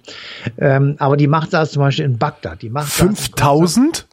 Ähm, 0.59 0.95
aber 0.99 1.17
die 1.17 1.27
Macht 1.27 1.49
saß 1.51 1.71
zum 1.71 1.81
Beispiel 1.81 2.05
in 2.05 2.19
Bagdad. 2.19 2.61
Die 2.61 2.69
Macht 2.69 2.91
saß 2.91 3.07
in 3.09 3.15
5000? 3.15 4.05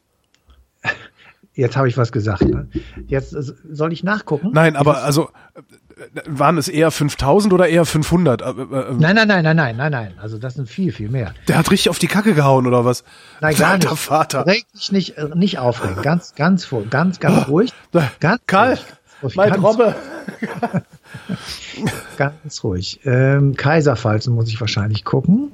Jetzt 1.55 1.77
habe 1.77 1.89
ich 1.89 1.97
was 1.97 2.13
gesagt. 2.13 2.43
Ne? 2.43 2.69
Jetzt 3.07 3.33
äh, 3.35 3.43
soll 3.71 3.93
ich 3.93 4.05
nachgucken? 4.05 4.51
Nein, 4.53 4.77
aber 4.77 5.03
also 5.03 5.31
äh, 5.55 6.21
waren 6.27 6.57
es 6.59 6.69
eher 6.69 6.91
5000 6.91 7.53
oder 7.53 7.69
eher 7.69 7.85
500? 7.85 8.41
Äh, 8.41 8.45
Nein, 8.47 9.17
nein, 9.17 9.29
nein, 9.29 9.45
nein, 9.45 9.57
nein, 9.57 9.77
nein, 9.77 9.93
nein. 9.93 10.15
Also 10.21 10.39
das 10.39 10.55
sind 10.55 10.69
viel, 10.69 10.93
viel 10.93 11.09
mehr. 11.09 11.35
Der 11.49 11.59
hat 11.59 11.71
richtig 11.71 11.91
auf 11.91 11.99
die 11.99 12.07
Kacke 12.07 12.35
gehauen 12.35 12.67
oder 12.67 12.85
was? 12.85 13.05
Nein, 13.41 13.57
gar 13.57 13.73
Alter 13.73 13.91
nicht. 13.91 14.01
Vater. 14.01 14.47
Reg 14.47 14.65
dich 14.73 14.93
nicht, 14.93 15.17
nicht 15.35 15.59
aufregen. 15.59 16.03
Ganz, 16.03 16.35
ganz 16.35 16.69
ganz, 16.89 17.21
ganz 17.21 17.49
ruhig. 17.49 17.73
Ganz 18.21 18.41
Karl, 18.47 18.79
ruhig. 19.23 19.37
mein 19.37 19.51
ganz, 19.51 19.63
Robbe. 19.63 19.95
Ganz 22.17 22.63
ruhig. 22.65 23.01
Ähm, 23.05 23.57
Kaiserfalzen 23.57 24.35
muss 24.35 24.49
ich 24.49 24.61
wahrscheinlich 24.61 25.05
gucken. 25.05 25.51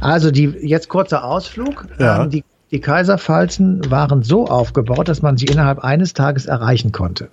Also 0.00 0.30
die 0.30 0.44
jetzt 0.44 0.88
kurzer 0.88 1.24
Ausflug. 1.24 1.86
Ja. 1.98 2.22
Ähm, 2.24 2.30
die, 2.30 2.44
die 2.70 2.80
Kaiserfalzen 2.80 3.90
waren 3.90 4.22
so 4.22 4.46
aufgebaut, 4.46 5.08
dass 5.08 5.22
man 5.22 5.36
sie 5.36 5.46
innerhalb 5.46 5.80
eines 5.80 6.12
Tages 6.12 6.46
erreichen 6.46 6.92
konnte. 6.92 7.30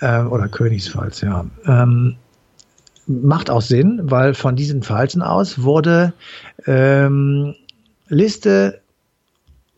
Ähm, 0.00 0.30
oder 0.30 0.48
Königsfalz, 0.48 1.20
ja. 1.20 1.46
Ähm, 1.66 2.16
macht 3.06 3.50
auch 3.50 3.62
Sinn, 3.62 4.00
weil 4.04 4.34
von 4.34 4.56
diesen 4.56 4.82
Falzen 4.82 5.22
aus 5.22 5.62
wurde 5.62 6.12
ähm, 6.66 7.54
Liste, 8.08 8.80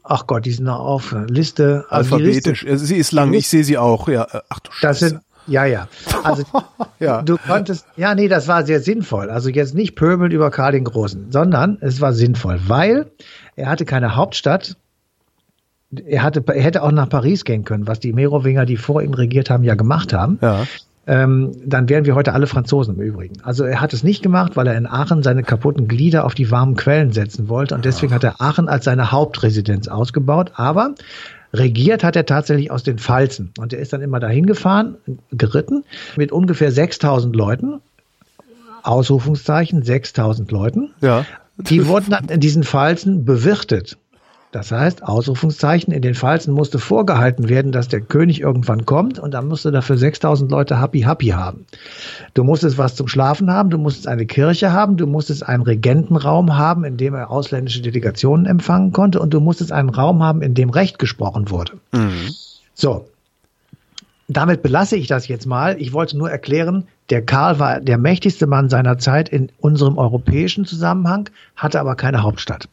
ach 0.02 0.26
Gott, 0.26 0.46
die 0.46 0.52
sind 0.52 0.64
noch 0.64 0.80
auf, 0.80 1.14
Liste, 1.28 1.84
also 1.88 2.16
Liste, 2.16 2.50
Alphabetisch. 2.50 2.64
Äh, 2.64 2.78
Sie 2.78 2.96
ist 2.96 3.12
lang, 3.12 3.32
ich 3.32 3.48
sehe 3.48 3.64
sie 3.64 3.78
auch. 3.78 4.08
Ja, 4.08 4.24
äh, 4.24 4.40
ach 4.48 4.60
du 4.60 4.70
das 4.70 4.98
Scheiße. 4.98 5.08
sind, 5.08 5.20
ja, 5.48 5.64
ja. 5.64 5.88
Also 6.22 6.44
ja. 7.00 7.22
Du 7.22 7.36
konntest, 7.36 7.86
ja, 7.96 8.14
nee, 8.14 8.28
das 8.28 8.48
war 8.48 8.64
sehr 8.64 8.80
sinnvoll. 8.80 9.30
Also 9.30 9.48
jetzt 9.48 9.74
nicht 9.74 9.94
pöbeln 9.96 10.30
über 10.30 10.50
Karl 10.50 10.72
den 10.72 10.84
Großen, 10.84 11.30
sondern 11.30 11.78
es 11.80 12.00
war 12.00 12.12
sinnvoll, 12.12 12.60
weil 12.66 13.06
er 13.56 13.68
hatte 13.68 13.84
keine 13.84 14.16
Hauptstadt. 14.16 14.76
Er, 16.04 16.22
hatte, 16.22 16.44
er 16.46 16.62
hätte 16.62 16.82
auch 16.82 16.92
nach 16.92 17.08
Paris 17.08 17.44
gehen 17.44 17.64
können, 17.64 17.86
was 17.86 17.98
die 17.98 18.12
Merowinger, 18.12 18.66
die 18.66 18.76
vor 18.76 19.02
ihm 19.02 19.14
regiert 19.14 19.48
haben, 19.48 19.64
ja 19.64 19.74
gemacht 19.74 20.12
haben. 20.12 20.38
ja. 20.42 20.64
Ähm, 21.08 21.52
dann 21.64 21.88
wären 21.88 22.04
wir 22.04 22.14
heute 22.14 22.34
alle 22.34 22.46
Franzosen 22.46 22.96
im 22.96 23.00
Übrigen. 23.00 23.40
Also 23.42 23.64
er 23.64 23.80
hat 23.80 23.94
es 23.94 24.04
nicht 24.04 24.22
gemacht, 24.22 24.56
weil 24.56 24.66
er 24.66 24.76
in 24.76 24.86
Aachen 24.86 25.22
seine 25.22 25.42
kaputten 25.42 25.88
Glieder 25.88 26.26
auf 26.26 26.34
die 26.34 26.50
warmen 26.50 26.76
Quellen 26.76 27.12
setzen 27.12 27.48
wollte. 27.48 27.74
Und 27.74 27.86
deswegen 27.86 28.12
hat 28.12 28.24
er 28.24 28.42
Aachen 28.42 28.68
als 28.68 28.84
seine 28.84 29.10
Hauptresidenz 29.10 29.88
ausgebaut. 29.88 30.52
Aber 30.56 30.94
regiert 31.52 32.04
hat 32.04 32.16
er 32.16 32.26
tatsächlich 32.26 32.70
aus 32.70 32.82
den 32.82 32.98
Pfalzen. 32.98 33.52
Und 33.58 33.72
er 33.72 33.78
ist 33.78 33.92
dann 33.92 34.02
immer 34.02 34.20
dahin 34.20 34.46
gefahren, 34.46 34.96
geritten, 35.32 35.84
mit 36.16 36.32
ungefähr 36.32 36.72
6000 36.72 37.34
Leuten. 37.34 37.80
Ausrufungszeichen, 38.82 39.82
6000 39.82 40.50
Leuten. 40.50 40.90
Ja. 41.00 41.26
Die 41.58 41.86
wurden 41.86 42.10
dann 42.10 42.28
in 42.28 42.40
diesen 42.40 42.62
Pfalzen 42.62 43.24
bewirtet. 43.24 43.98
Das 44.50 44.72
heißt, 44.72 45.02
Ausrufungszeichen, 45.02 45.92
in 45.92 46.00
den 46.00 46.14
Pfalzen 46.14 46.54
musste 46.54 46.78
vorgehalten 46.78 47.50
werden, 47.50 47.70
dass 47.70 47.88
der 47.88 48.00
König 48.00 48.40
irgendwann 48.40 48.86
kommt 48.86 49.18
und 49.18 49.34
dann 49.34 49.46
musste 49.46 49.70
dafür 49.70 49.98
6000 49.98 50.50
Leute 50.50 50.80
happy 50.80 51.02
happy 51.02 51.28
haben. 51.28 51.66
Du 52.32 52.44
musstest 52.44 52.78
was 52.78 52.94
zum 52.94 53.08
Schlafen 53.08 53.52
haben, 53.52 53.68
du 53.68 53.76
musstest 53.76 54.08
eine 54.08 54.24
Kirche 54.24 54.72
haben, 54.72 54.96
du 54.96 55.06
musstest 55.06 55.46
einen 55.46 55.62
Regentenraum 55.62 56.56
haben, 56.56 56.84
in 56.84 56.96
dem 56.96 57.14
er 57.14 57.30
ausländische 57.30 57.82
Delegationen 57.82 58.46
empfangen 58.46 58.92
konnte 58.92 59.20
und 59.20 59.34
du 59.34 59.40
musstest 59.40 59.70
einen 59.70 59.90
Raum 59.90 60.22
haben, 60.22 60.40
in 60.40 60.54
dem 60.54 60.70
Recht 60.70 60.98
gesprochen 60.98 61.50
wurde. 61.50 61.74
Mhm. 61.92 62.34
So. 62.72 63.06
Damit 64.30 64.62
belasse 64.62 64.96
ich 64.96 65.06
das 65.06 65.26
jetzt 65.28 65.46
mal. 65.46 65.80
Ich 65.80 65.94
wollte 65.94 66.16
nur 66.16 66.30
erklären, 66.30 66.86
der 67.08 67.24
Karl 67.24 67.58
war 67.58 67.80
der 67.80 67.96
mächtigste 67.96 68.46
Mann 68.46 68.68
seiner 68.68 68.98
Zeit 68.98 69.30
in 69.30 69.50
unserem 69.58 69.96
europäischen 69.96 70.66
Zusammenhang, 70.66 71.30
hatte 71.56 71.80
aber 71.80 71.96
keine 71.96 72.22
Hauptstadt. 72.22 72.68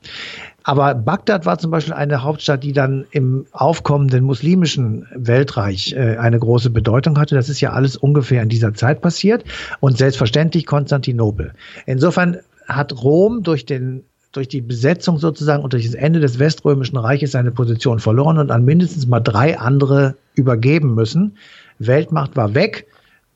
Aber 0.67 0.95
Bagdad 0.95 1.45
war 1.45 1.59
zum 1.59 1.69
Beispiel 1.69 1.93
eine 1.93 2.23
Hauptstadt, 2.23 2.63
die 2.63 2.73
dann 2.73 3.05
im 3.11 3.45
aufkommenden 3.51 4.23
muslimischen 4.23 5.05
Weltreich 5.13 5.93
äh, 5.93 6.17
eine 6.17 6.39
große 6.39 6.71
Bedeutung 6.71 7.19
hatte. 7.19 7.35
Das 7.35 7.49
ist 7.49 7.61
ja 7.61 7.73
alles 7.73 7.95
ungefähr 7.95 8.41
in 8.41 8.49
dieser 8.49 8.73
Zeit 8.73 8.99
passiert. 8.99 9.45
Und 9.79 9.99
selbstverständlich 9.99 10.65
Konstantinopel. 10.65 11.53
Insofern 11.85 12.37
hat 12.67 13.03
Rom 13.03 13.43
durch 13.43 13.67
den 13.67 14.05
durch 14.31 14.47
die 14.47 14.61
Besetzung 14.61 15.19
sozusagen 15.19 15.63
und 15.63 15.71
durch 15.71 15.85
das 15.85 15.93
Ende 15.93 16.19
des 16.19 16.39
Weströmischen 16.39 16.97
Reiches 16.97 17.31
seine 17.31 17.51
Position 17.51 17.99
verloren 17.99 18.39
und 18.39 18.51
an 18.51 18.65
mindestens 18.65 19.05
mal 19.07 19.21
drei 19.21 19.59
andere 19.59 20.15
übergeben 20.33 20.95
müssen. 20.95 21.37
Weltmacht 21.77 22.35
war 22.35 22.55
weg. 22.55 22.87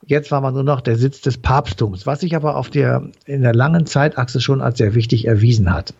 Jetzt 0.04 0.32
war 0.32 0.40
man 0.40 0.52
nur 0.52 0.64
noch 0.64 0.80
der 0.80 0.96
Sitz 0.96 1.20
des 1.20 1.38
Papsttums, 1.38 2.06
was 2.06 2.20
sich 2.20 2.34
aber 2.34 2.56
auf 2.56 2.70
der, 2.70 3.04
in 3.24 3.42
der 3.42 3.54
langen 3.54 3.86
Zeitachse 3.86 4.40
schon 4.40 4.60
als 4.60 4.78
sehr 4.78 4.94
wichtig 4.94 5.26
erwiesen 5.26 5.72
hat. 5.72 5.94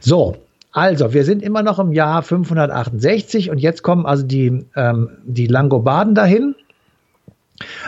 So, 0.00 0.36
also, 0.72 1.12
wir 1.12 1.24
sind 1.24 1.42
immer 1.42 1.62
noch 1.62 1.78
im 1.78 1.92
Jahr 1.92 2.22
568 2.22 3.50
und 3.50 3.58
jetzt 3.58 3.82
kommen 3.82 4.06
also 4.06 4.24
die, 4.24 4.64
ähm, 4.76 5.10
die 5.24 5.46
Langobarden 5.46 6.14
dahin. 6.14 6.54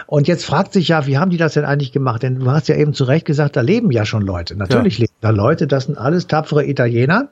Und 0.06 0.28
jetzt 0.28 0.44
fragt 0.44 0.74
sich 0.74 0.88
ja, 0.88 1.06
wie 1.06 1.16
haben 1.16 1.30
die 1.30 1.38
das 1.38 1.54
denn 1.54 1.64
eigentlich 1.64 1.92
gemacht? 1.92 2.22
Denn 2.22 2.40
du 2.40 2.50
hast 2.50 2.68
ja 2.68 2.76
eben 2.76 2.92
zu 2.92 3.04
Recht 3.04 3.24
gesagt, 3.24 3.56
da 3.56 3.62
leben 3.62 3.90
ja 3.90 4.04
schon 4.04 4.20
Leute. 4.20 4.54
Natürlich 4.54 4.98
ja. 4.98 5.02
leben 5.02 5.14
da 5.22 5.30
Leute. 5.30 5.66
Das 5.66 5.84
sind 5.84 5.96
alles 5.96 6.26
tapfere 6.26 6.66
Italiener, 6.66 7.30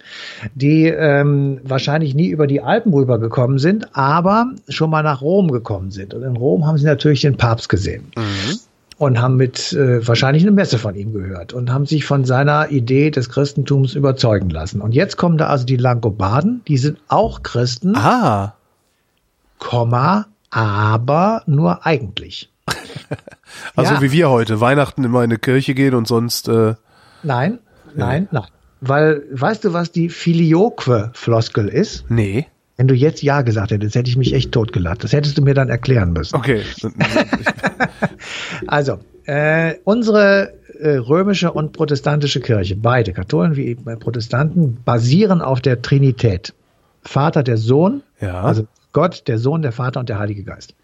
die 0.55 0.87
ähm, 0.87 1.61
wahrscheinlich 1.65 2.15
nie 2.15 2.29
über 2.29 2.47
die 2.47 2.63
Alpen 2.63 2.95
rübergekommen 2.95 3.59
sind, 3.59 3.95
aber 3.95 4.53
schon 4.69 4.89
mal 4.89 5.03
nach 5.03 5.21
Rom 5.21 5.51
gekommen 5.51 5.91
sind. 5.91 6.15
Und 6.15 6.23
in 6.23 6.37
Rom 6.37 6.67
haben 6.67 6.79
sie 6.79 6.87
natürlich 6.87 7.21
den 7.21 7.37
Papst 7.37 7.69
gesehen. 7.69 8.05
Mhm 8.17 8.61
und 9.01 9.19
haben 9.19 9.37
mit 9.37 9.73
äh, 9.73 10.07
wahrscheinlich 10.07 10.43
eine 10.43 10.51
Messe 10.51 10.77
von 10.77 10.95
ihm 10.95 11.15
gehört 11.15 11.55
und 11.55 11.73
haben 11.73 11.87
sich 11.87 12.05
von 12.05 12.27
seiner 12.27 12.71
Idee 12.71 13.11
des 13.11 13.31
Christentums 13.31 13.95
überzeugen 13.95 14.51
lassen. 14.51 14.83
Und 14.83 14.93
jetzt 14.93 15.17
kommen 15.17 15.39
da 15.39 15.47
also 15.47 15.65
die 15.65 15.79
Langobarden, 15.79 16.61
die 16.69 16.77
sind 16.77 16.99
auch 17.09 17.43
Christen. 17.43 17.97
Ah. 17.97 18.57
Komma, 19.59 20.27
aber 20.51 21.43
nur 21.47 21.87
eigentlich. 21.87 22.53
also 23.75 23.95
ja. 23.95 24.03
wie 24.03 24.13
wir 24.13 24.29
heute, 24.29 24.61
Weihnachten 24.61 25.03
immer 25.03 25.25
in 25.25 25.31
eine 25.31 25.39
Kirche 25.39 25.73
gehen 25.73 25.95
und 25.95 26.07
sonst. 26.07 26.49
Äh, 26.49 26.75
nein, 27.23 27.59
nein, 27.95 28.29
ja. 28.33 28.41
nein. 28.41 28.51
Weil, 28.83 29.23
weißt 29.31 29.65
du, 29.65 29.73
was 29.73 29.93
die 29.93 30.11
Filioque-Floskel 30.11 31.69
ist? 31.69 32.05
Nee. 32.11 32.49
Wenn 32.81 32.89
du 32.89 32.95
jetzt 32.95 33.23
Ja 33.23 33.43
gesagt 33.43 33.73
hättest, 33.73 33.95
hätte 33.95 34.09
ich 34.09 34.17
mich 34.17 34.33
echt 34.33 34.53
totgelacht. 34.53 35.05
Das 35.05 35.13
hättest 35.13 35.37
du 35.37 35.43
mir 35.43 35.53
dann 35.53 35.69
erklären 35.69 36.15
müssen. 36.15 36.35
Okay. 36.35 36.63
also, 38.67 39.01
äh, 39.27 39.75
unsere 39.85 40.55
äh, 40.81 40.97
römische 40.97 41.53
und 41.53 41.75
protestantische 41.75 42.41
Kirche, 42.41 42.77
beide, 42.77 43.13
Katholen 43.13 43.55
wie 43.55 43.75
Protestanten, 43.75 44.79
basieren 44.83 45.43
auf 45.43 45.61
der 45.61 45.83
Trinität. 45.83 46.55
Vater, 47.03 47.43
der 47.43 47.59
Sohn, 47.59 48.03
ja. 48.19 48.41
also 48.41 48.67
Gott, 48.93 49.25
der 49.29 49.37
Sohn, 49.37 49.61
der 49.61 49.73
Vater 49.73 50.01
und 50.01 50.09
der 50.09 50.19
Heilige 50.19 50.43
Geist. 50.43 50.75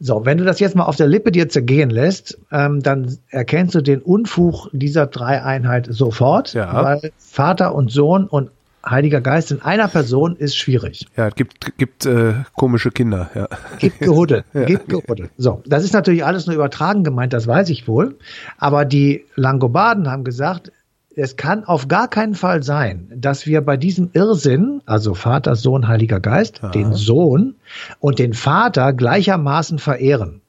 So, 0.00 0.26
wenn 0.26 0.38
du 0.38 0.44
das 0.44 0.58
jetzt 0.58 0.74
mal 0.74 0.86
auf 0.86 0.96
der 0.96 1.06
Lippe 1.06 1.30
dir 1.30 1.48
zergehen 1.48 1.88
lässt, 1.88 2.36
ähm, 2.50 2.82
dann 2.82 3.16
erkennst 3.28 3.76
du 3.76 3.80
den 3.80 4.00
Unfug 4.02 4.70
dieser 4.72 5.06
Dreieinheit 5.06 5.86
sofort, 5.88 6.52
ja. 6.52 6.82
weil 6.82 7.12
Vater 7.16 7.76
und 7.76 7.92
Sohn 7.92 8.26
und 8.26 8.50
Heiliger 8.88 9.20
Geist 9.20 9.50
in 9.50 9.62
einer 9.62 9.88
Person 9.88 10.36
ist 10.36 10.56
schwierig. 10.56 11.06
Ja, 11.16 11.30
gibt 11.30 11.76
gibt 11.76 12.06
äh, 12.06 12.34
komische 12.54 12.90
Kinder. 12.90 13.30
Ja. 13.34 13.48
Gibt 13.78 13.98
Gehuddel, 13.98 14.44
ja. 14.54 14.64
gibt 14.64 14.88
Gehuddel. 14.88 15.30
So, 15.36 15.62
das 15.66 15.84
ist 15.84 15.92
natürlich 15.92 16.24
alles 16.24 16.46
nur 16.46 16.54
übertragen 16.54 17.02
gemeint, 17.02 17.32
das 17.32 17.46
weiß 17.46 17.68
ich 17.70 17.88
wohl. 17.88 18.16
Aber 18.58 18.84
die 18.84 19.24
Langobarden 19.34 20.08
haben 20.08 20.22
gesagt, 20.22 20.70
es 21.16 21.36
kann 21.36 21.64
auf 21.64 21.88
gar 21.88 22.08
keinen 22.08 22.34
Fall 22.34 22.62
sein, 22.62 23.10
dass 23.16 23.46
wir 23.46 23.62
bei 23.62 23.76
diesem 23.76 24.10
Irrsinn, 24.12 24.82
also 24.84 25.14
Vater, 25.14 25.56
Sohn, 25.56 25.88
Heiliger 25.88 26.20
Geist, 26.20 26.62
Aha. 26.62 26.70
den 26.70 26.92
Sohn 26.92 27.56
und 28.00 28.18
den 28.18 28.34
Vater 28.34 28.92
gleichermaßen 28.92 29.78
verehren. 29.78 30.42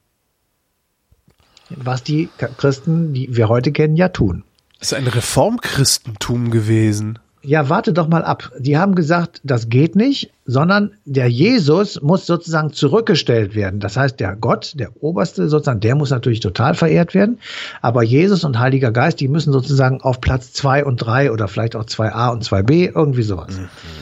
Was 1.70 2.02
die 2.02 2.28
Christen, 2.58 3.14
die 3.14 3.34
wir 3.36 3.48
heute 3.48 3.72
kennen, 3.72 3.96
ja 3.96 4.10
tun. 4.10 4.44
Das 4.78 4.92
ist 4.92 4.98
ein 4.98 5.06
Reformchristentum 5.06 6.50
gewesen 6.50 7.18
ja, 7.42 7.68
warte 7.68 7.92
doch 7.92 8.08
mal 8.08 8.24
ab. 8.24 8.50
Die 8.58 8.76
haben 8.76 8.94
gesagt, 8.94 9.40
das 9.44 9.68
geht 9.68 9.96
nicht, 9.96 10.30
sondern 10.44 10.92
der 11.04 11.28
Jesus 11.28 12.00
muss 12.02 12.26
sozusagen 12.26 12.72
zurückgestellt 12.72 13.54
werden. 13.54 13.80
Das 13.80 13.96
heißt, 13.96 14.18
der 14.18 14.36
Gott, 14.36 14.72
der 14.76 14.90
Oberste 15.02 15.48
sozusagen, 15.48 15.80
der 15.80 15.94
muss 15.94 16.10
natürlich 16.10 16.40
total 16.40 16.74
verehrt 16.74 17.14
werden. 17.14 17.38
Aber 17.80 18.02
Jesus 18.02 18.44
und 18.44 18.58
Heiliger 18.58 18.90
Geist, 18.90 19.20
die 19.20 19.28
müssen 19.28 19.52
sozusagen 19.52 20.00
auf 20.00 20.20
Platz 20.20 20.52
zwei 20.52 20.84
und 20.84 20.96
drei 20.96 21.30
oder 21.32 21.48
vielleicht 21.48 21.76
auch 21.76 21.84
zwei 21.84 22.12
a 22.12 22.28
und 22.28 22.44
zwei 22.44 22.62
b 22.62 22.90
irgendwie 22.94 23.22
sowas. 23.22 23.56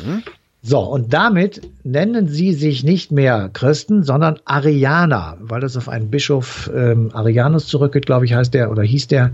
Mhm. 0.04 0.22
So, 0.68 0.80
und 0.80 1.12
damit 1.12 1.60
nennen 1.84 2.26
sie 2.26 2.52
sich 2.52 2.82
nicht 2.82 3.12
mehr 3.12 3.50
Christen, 3.52 4.02
sondern 4.02 4.40
Arianer, 4.46 5.36
weil 5.38 5.60
das 5.60 5.76
auf 5.76 5.88
einen 5.88 6.10
Bischof 6.10 6.68
ähm, 6.74 7.10
Arianus 7.12 7.68
zurückgeht, 7.68 8.04
glaube 8.04 8.24
ich, 8.24 8.34
heißt 8.34 8.52
der 8.52 8.72
oder 8.72 8.82
hieß 8.82 9.06
der, 9.06 9.30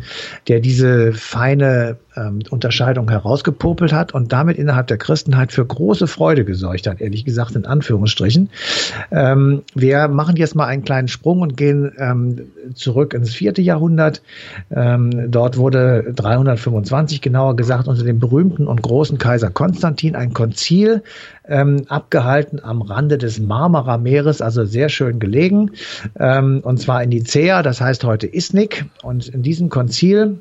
der 0.49 0.61
diese 0.61 1.15
feine 1.15 1.97
ähm, 2.17 2.41
Unterscheidung 2.51 3.09
herausgepopelt 3.09 3.93
hat 3.93 4.15
und 4.15 4.33
damit 4.33 4.59
innerhalb 4.59 4.87
der 4.87 4.99
Christenheit 4.99 5.53
für 5.53 5.65
große 5.65 6.07
Freude 6.07 6.45
gesorgt 6.45 6.87
hat, 6.87 7.01
ehrlich 7.01 7.25
gesagt 7.25 7.57
in 7.57 7.67
Anführungsstrichen. 7.67 8.51
Ähm, 9.11 9.63
wir 9.75 10.09
machen 10.09 10.37
jetzt 10.37 10.55
mal 10.55 10.67
einen 10.67 10.85
kleinen 10.85 11.09
Sprung 11.09 11.41
und 11.41 11.57
gehen 11.57 11.93
ähm, 11.99 12.51
zurück 12.75 13.15
ins 13.15 13.35
vierte 13.35 13.63
Jahrhundert. 13.63 14.23
Ähm, 14.71 15.31
dort 15.31 15.57
wurde 15.57 16.13
325 16.15 17.21
genauer 17.21 17.57
gesagt 17.57 17.89
unter 17.89 18.05
dem 18.05 18.19
berühmten 18.19 18.67
und 18.67 18.83
großen 18.83 19.19
Kaiser 19.19 19.51
Konstantin 19.51 20.17
ein 20.17 20.33
Konzil 20.33 21.03
ähm, 21.47 21.85
abgehalten 21.89 22.63
am 22.63 22.83
Rande 22.83 23.19
des 23.19 23.41
Marmara-Meeres, 23.41 24.41
also 24.41 24.65
sehr 24.65 24.89
schön 24.89 25.19
gelegen, 25.19 25.73
ähm, 26.19 26.61
und 26.63 26.79
zwar 26.79 27.03
in 27.03 27.11
Nicea, 27.11 27.63
das 27.63 27.81
heißt 27.81 28.05
heute 28.05 28.27
Isnik. 28.27 28.87
Und 29.03 29.29
in 29.29 29.43
diesem 29.43 29.69
Konzil 29.69 30.41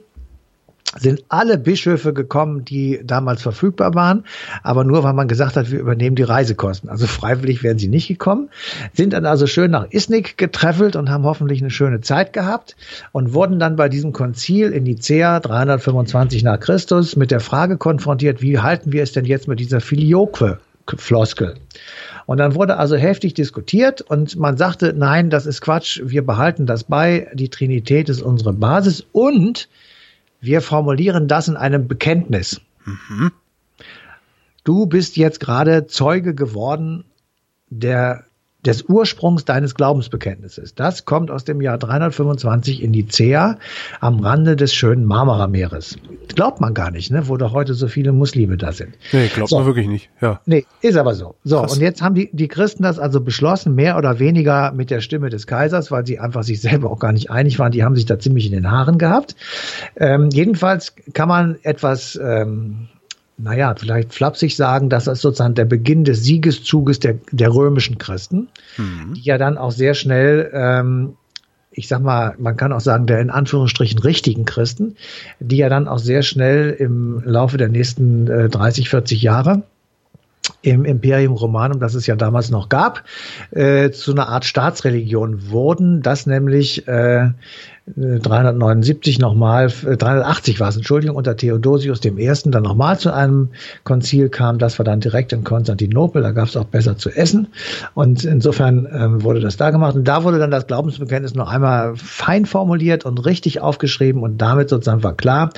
sind 0.99 1.23
alle 1.29 1.57
Bischöfe 1.57 2.13
gekommen, 2.13 2.65
die 2.65 2.99
damals 3.03 3.41
verfügbar 3.41 3.95
waren, 3.95 4.25
aber 4.61 4.83
nur 4.83 5.03
weil 5.03 5.13
man 5.13 5.27
gesagt 5.27 5.55
hat, 5.55 5.71
wir 5.71 5.79
übernehmen 5.79 6.15
die 6.15 6.23
Reisekosten. 6.23 6.89
Also 6.89 7.07
freiwillig 7.07 7.63
wären 7.63 7.79
sie 7.79 7.87
nicht 7.87 8.07
gekommen, 8.07 8.49
sind 8.93 9.13
dann 9.13 9.25
also 9.25 9.47
schön 9.47 9.71
nach 9.71 9.87
Isnik 9.89 10.37
getreffelt 10.37 10.95
und 10.95 11.09
haben 11.09 11.23
hoffentlich 11.23 11.61
eine 11.61 11.71
schöne 11.71 12.01
Zeit 12.01 12.33
gehabt 12.33 12.75
und 13.11 13.33
wurden 13.33 13.59
dann 13.59 13.75
bei 13.77 13.89
diesem 13.89 14.11
Konzil 14.11 14.71
in 14.71 14.83
Nicea 14.83 15.39
325 15.39 16.43
nach 16.43 16.59
Christus 16.59 17.15
mit 17.15 17.31
der 17.31 17.39
Frage 17.39 17.77
konfrontiert, 17.77 18.41
wie 18.41 18.59
halten 18.59 18.91
wir 18.91 19.03
es 19.03 19.13
denn 19.13 19.25
jetzt 19.25 19.47
mit 19.47 19.59
dieser 19.59 19.79
Filioque 19.79 20.59
Floskel. 20.97 21.55
Und 22.25 22.37
dann 22.37 22.55
wurde 22.55 22.77
also 22.77 22.95
heftig 22.95 23.33
diskutiert 23.33 24.01
und 24.01 24.35
man 24.37 24.57
sagte, 24.57 24.93
nein, 24.93 25.29
das 25.29 25.45
ist 25.45 25.61
Quatsch, 25.61 26.01
wir 26.03 26.25
behalten 26.25 26.65
das 26.65 26.83
bei, 26.83 27.27
die 27.33 27.49
Trinität 27.49 28.09
ist 28.09 28.21
unsere 28.21 28.53
Basis 28.53 29.05
und 29.11 29.69
wir 30.41 30.61
formulieren 30.61 31.27
das 31.27 31.47
in 31.47 31.55
einem 31.55 31.87
Bekenntnis. 31.87 32.59
Mhm. 32.85 33.31
Du 34.63 34.85
bist 34.87 35.15
jetzt 35.15 35.39
gerade 35.39 35.87
Zeuge 35.87 36.35
geworden 36.35 37.05
der 37.69 38.25
des 38.65 38.83
Ursprungs 38.83 39.45
deines 39.45 39.75
Glaubensbekenntnisses. 39.75 40.75
Das 40.75 41.05
kommt 41.05 41.31
aus 41.31 41.45
dem 41.45 41.61
Jahr 41.61 41.77
325 41.77 42.83
in 42.83 42.91
Nicea 42.91 43.57
am 43.99 44.19
Rande 44.19 44.55
des 44.55 44.73
schönen 44.73 45.05
Marmara-Meeres. 45.05 45.97
Glaubt 46.35 46.61
man 46.61 46.73
gar 46.73 46.91
nicht, 46.91 47.11
ne, 47.11 47.27
wo 47.27 47.37
doch 47.37 47.53
heute 47.53 47.73
so 47.73 47.87
viele 47.87 48.11
Muslime 48.11 48.57
da 48.57 48.71
sind. 48.71 48.95
Nee, 49.11 49.27
glaubt 49.27 49.49
so. 49.49 49.57
man 49.57 49.65
wirklich 49.65 49.87
nicht, 49.87 50.09
ja. 50.21 50.39
Nee, 50.45 50.65
ist 50.81 50.97
aber 50.97 51.15
so. 51.15 51.35
So, 51.43 51.61
Krass. 51.61 51.73
und 51.73 51.81
jetzt 51.81 52.01
haben 52.01 52.15
die, 52.15 52.29
die 52.31 52.47
Christen 52.47 52.83
das 52.83 52.99
also 52.99 53.21
beschlossen, 53.21 53.73
mehr 53.75 53.97
oder 53.97 54.19
weniger 54.19 54.71
mit 54.71 54.91
der 54.91 55.01
Stimme 55.01 55.29
des 55.29 55.47
Kaisers, 55.47 55.91
weil 55.91 56.05
sie 56.05 56.19
einfach 56.19 56.43
sich 56.43 56.61
selber 56.61 56.91
auch 56.91 56.99
gar 56.99 57.13
nicht 57.13 57.31
einig 57.31 57.57
waren. 57.57 57.71
Die 57.71 57.83
haben 57.83 57.95
sich 57.95 58.05
da 58.05 58.19
ziemlich 58.19 58.45
in 58.45 58.53
den 58.53 58.69
Haaren 58.69 58.97
gehabt. 58.97 59.35
Ähm, 59.95 60.29
jedenfalls 60.31 60.95
kann 61.13 61.27
man 61.27 61.57
etwas 61.63 62.19
ähm, 62.21 62.89
naja, 63.41 63.73
vielleicht 63.77 64.13
flapsig 64.13 64.55
sagen, 64.55 64.89
das 64.89 65.07
ist 65.07 65.21
sozusagen 65.21 65.55
der 65.55 65.65
Beginn 65.65 66.03
des 66.03 66.23
Siegeszuges 66.23 66.99
der, 66.99 67.15
der 67.31 67.53
römischen 67.53 67.97
Christen, 67.97 68.49
mhm. 68.77 69.13
die 69.15 69.23
ja 69.23 69.37
dann 69.37 69.57
auch 69.57 69.71
sehr 69.71 69.93
schnell, 69.93 70.49
ähm, 70.53 71.15
ich 71.71 71.87
sag 71.87 72.01
mal, 72.01 72.35
man 72.37 72.57
kann 72.57 72.73
auch 72.73 72.81
sagen, 72.81 73.07
der 73.07 73.21
in 73.21 73.29
Anführungsstrichen 73.29 73.99
richtigen 73.99 74.45
Christen, 74.45 74.95
die 75.39 75.57
ja 75.57 75.69
dann 75.69 75.87
auch 75.87 75.99
sehr 75.99 76.21
schnell 76.21 76.71
im 76.71 77.21
Laufe 77.23 77.57
der 77.57 77.69
nächsten 77.69 78.27
äh, 78.27 78.49
30, 78.49 78.89
40 78.89 79.21
Jahre 79.21 79.63
im 80.61 80.85
Imperium 80.85 81.33
Romanum, 81.33 81.79
das 81.79 81.95
es 81.95 82.07
ja 82.07 82.15
damals 82.15 82.49
noch 82.49 82.69
gab, 82.69 83.03
äh, 83.51 83.91
zu 83.91 84.11
einer 84.11 84.27
Art 84.27 84.45
Staatsreligion 84.45 85.49
wurden, 85.49 86.01
das 86.01 86.25
nämlich 86.25 86.87
äh, 86.87 87.29
379 87.95 89.19
nochmal, 89.19 89.67
380 89.67 90.59
war 90.59 90.69
es, 90.69 90.77
Entschuldigung, 90.77 91.15
unter 91.15 91.35
Theodosius 91.35 92.03
I. 92.05 92.33
dann 92.45 92.63
nochmal 92.63 92.99
zu 92.99 93.13
einem 93.13 93.49
Konzil 93.83 94.29
kam. 94.29 94.57
Das 94.57 94.79
war 94.79 94.83
dann 94.83 94.99
direkt 94.99 95.33
in 95.33 95.43
Konstantinopel, 95.43 96.21
da 96.21 96.31
gab 96.31 96.47
es 96.47 96.57
auch 96.57 96.65
besser 96.65 96.97
zu 96.97 97.09
essen. 97.09 97.47
Und 97.93 98.23
insofern 98.23 98.87
ähm, 98.91 99.23
wurde 99.23 99.39
das 99.39 99.57
da 99.57 99.71
gemacht. 99.71 99.95
Und 99.95 100.07
da 100.07 100.23
wurde 100.23 100.39
dann 100.39 100.51
das 100.51 100.67
Glaubensbekenntnis 100.67 101.35
noch 101.35 101.49
einmal 101.49 101.95
fein 101.95 102.45
formuliert 102.45 103.05
und 103.05 103.25
richtig 103.25 103.61
aufgeschrieben 103.61 104.23
und 104.23 104.37
damit 104.37 104.69
sozusagen 104.69 105.03
war 105.03 105.15
klar, 105.15 105.51